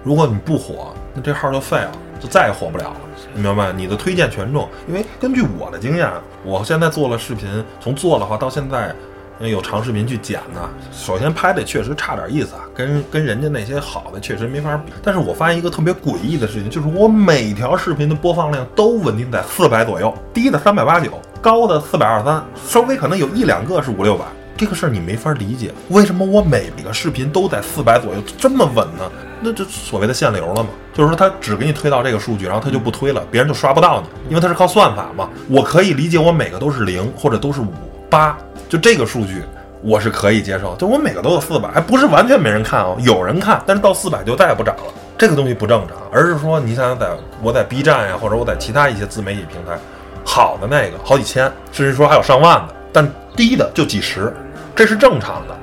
[0.04, 2.96] 如果你不火，那这号就废了，就再也火不了了。
[3.34, 3.72] 你明白？
[3.72, 6.10] 你的推荐权重，因为根据我的经验，
[6.44, 8.94] 我现在做了视频，从做的话到现在，
[9.40, 10.70] 有长视频去剪呢。
[10.92, 14.92] 首先拍的确实差点意思啊，跟跟人家那些好的确实没法比。
[15.02, 21.12] 但是我发现一个特别诡异的事情，就是我每条视频的播放量都稳定在四百左右，低的三百八九，
[21.42, 24.26] 高的四百二三，稍微可能有一两个是五六百。
[24.58, 29.10] 这个事儿你没法理解，为什么我每个视频都在四百左右这么稳呢？
[29.42, 30.70] 那这所谓的限流了嘛？
[30.94, 35.28] 就是说他只给你推到这个数据，然后他就不推了，别人就刷不到你，因为他是靠算法嘛。
[35.50, 37.74] 我可以理解，我每个都是零或者都是五
[38.08, 38.38] 八，
[38.70, 39.42] 就这个数据
[39.82, 40.76] 我是可以接受。
[40.76, 44.84] 就我每个都有四百，还不是完全没人看哦，有人看，但是到四百就再也不涨了。
[45.18, 47.08] 这个东西不正常，而是说你想想，在
[47.42, 49.80] 我在 B 站呀，或者我在其他一些自媒体平台，
[50.24, 54.34] 好的那个好几千，甚至说还有上万的，但低的就几十。
[54.74, 55.56] 这是正常的，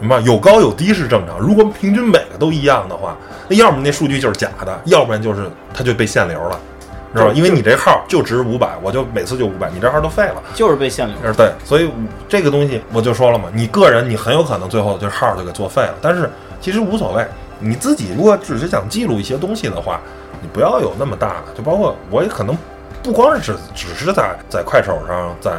[0.00, 0.18] 明白？
[0.20, 1.38] 有高有低是正常。
[1.38, 3.16] 如果平均每个都一样的话，
[3.48, 6.60] 那要么那数据就是假的，要不然就是它就被限流了，
[7.14, 7.32] 知道吧？
[7.32, 11.16] 因为你这号就值五百，我就每次就五百，你这号都废了，就是被限流。
[11.34, 11.88] 对，所以
[12.28, 15.94] 这个东西我就说了嘛，你个人你很有可能最后这号就给作废了。
[16.02, 16.28] 但是
[16.60, 17.24] 其实无所谓，
[17.60, 20.00] 你自己如果只是想记录一些东西的话，
[20.42, 21.54] 你不要有那么大的。
[21.56, 22.58] 就包括我也可能
[23.02, 23.40] 不光是
[23.74, 25.52] 只只是在在快手上在。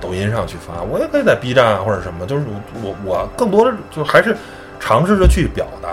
[0.00, 2.44] 抖音上去发，我也可以在 B 站啊或者什么，就是
[2.82, 4.36] 我我更多的就还是
[4.78, 5.90] 尝试着去表达，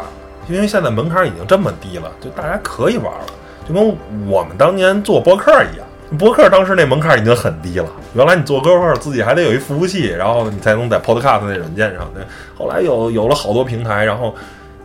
[0.47, 3.26] 因为现在门槛已经这么低了，就大家可以玩了，
[3.68, 3.97] 就跟
[4.28, 12.24] 我们当年做博客一样，博客当时那门槛已经很低了，原来你做博客自己还得有一服务器，然后你才能在 Podcast 那软件上，对，
[12.58, 14.34] 后来有有了好多平台，然后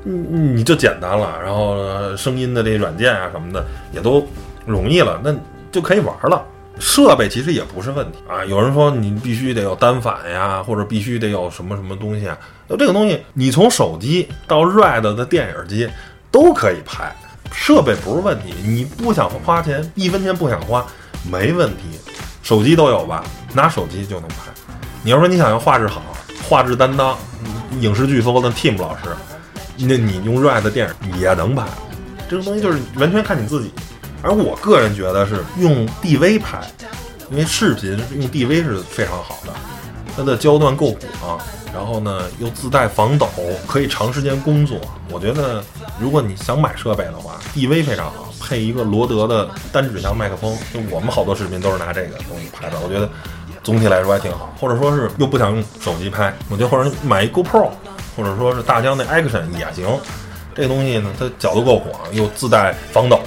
[0.03, 1.77] 你你就简单了，然后
[2.17, 4.27] 声音的这软件啊什么的也都
[4.67, 5.33] 容易了，那
[5.71, 6.45] 就可以玩了。
[6.83, 8.45] 设备其实也不是问题啊！
[8.45, 12.37] 有人说你必须得有单反呀，或者必须得有什么什么东西啊？
[12.67, 15.89] 那这个东西，你从手机到 RED 的电影机
[16.33, 17.15] 都可以拍，
[17.53, 18.53] 设备不是问题。
[18.65, 20.85] 你不想花钱，一分钱不想花，
[21.31, 21.85] 没问题。
[22.43, 23.23] 手机都有吧？
[23.55, 24.51] 拿手机就能拍。
[25.05, 26.03] 你要说你想要画质好，
[26.49, 27.17] 画质担当，
[27.81, 29.03] 影视飓风的 Team 老师，
[29.79, 31.65] 那你用 RED 电影也能拍。
[32.29, 33.71] 这个东西就是完全看你自己。
[34.23, 36.61] 而我个人觉得是用 DV 拍，
[37.31, 39.53] 因为视频用 DV 是非常好的，
[40.17, 41.39] 它的焦段够广，
[41.75, 43.29] 然后呢又自带防抖，
[43.67, 44.79] 可以长时间工作。
[45.11, 45.63] 我觉得
[46.01, 52.77] 如果你想买设备的话，DV 非常好，配一个罗德的单指向麦克风，就我们好多视频都是拿这个东西拍的。
[52.81, 53.09] 我觉得
[53.65, 54.55] 总体来说还挺好。
[54.61, 57.71] 或者说是又不想用手机拍，我觉得或者买一 GoPro，
[58.17, 59.85] 或者说是大疆的 Action 也行。
[60.55, 63.19] 这东西呢，它角度够广，又自带防抖。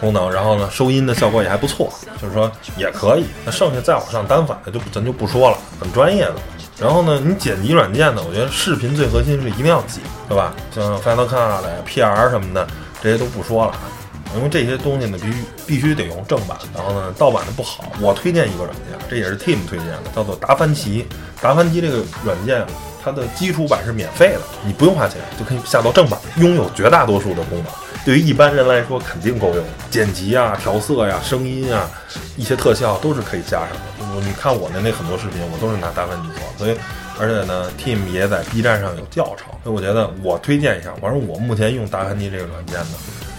[0.00, 3.26] 功能，然后呢，收音的效果也还不错，就是说也可以。
[3.44, 6.34] 那剩下再往上单反的就咱就不说了，很专业的。
[6.78, 10.54] 然后呢，你剪辑软件呢，我觉得视频最核心是一定要剪，对吧？
[10.74, 12.66] 像 Final Cut、PR 什么的，
[13.02, 13.74] 这些都不说了，
[14.34, 17.84] 因为这些东西呢，必须必须得用正版，然后呢，盗版的不好。
[18.00, 21.06] 我推荐一个软件，这也是 Team 推荐的，叫做达芬奇。
[21.42, 22.64] 达芬奇这个软件，
[23.04, 27.66] 它的基础版是免费的，你不用花钱就可以下到正版，拥有绝大多数的功能。
[28.10, 29.64] 对于一般人来说，肯定够用。
[29.88, 31.88] 剪辑啊、调色呀、声音啊，
[32.36, 34.26] 一些特效都是可以加上的。
[34.26, 36.42] 你看我的那很多视频，我都是拿达芬奇做。
[36.58, 36.76] 所以，
[37.20, 39.46] 而且呢，Team 也在 B 站上有教程。
[39.62, 40.92] 所以我觉得我推荐一下。
[41.00, 42.98] 反正我目前用达芬奇这个软件呢，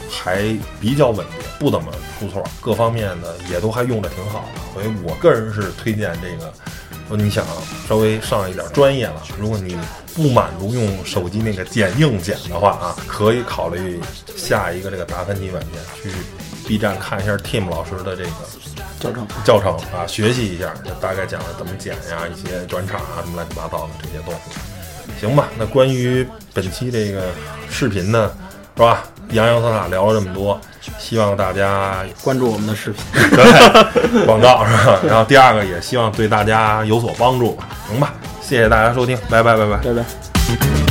[0.09, 0.41] 还
[0.79, 4.61] 比较稳定，不怎么出错，各方面呢也都还用着挺好的。
[4.73, 6.49] 所以我个人是推荐这个。
[7.07, 7.45] 说你想
[7.87, 9.77] 稍微上一点专业了，如果你。
[10.13, 13.97] 不满足用手机那个剪硬剪的话啊，可以考虑
[14.35, 16.11] 下一个这个达芬奇软件，去
[16.67, 18.29] B 站看一下 Tim 老师的这个
[18.99, 25.47] 教程教程啊，学习一下，就大概讲了怎么剪呀，一些转场啊，什么乱七八糟的这些东西，行吧？
[25.57, 27.29] 那关于本期这个
[27.69, 28.29] 视频呢，
[28.75, 29.05] 是吧？
[29.29, 30.59] 洋洋洒洒聊了这么多，
[30.97, 34.99] 希望大家关注我们的视频， 对广告是吧？
[35.07, 37.57] 然后第二个也希望对大家有所帮助，
[37.87, 38.13] 行吧？
[38.41, 40.90] 谢谢大家收听，拜拜拜拜拜拜。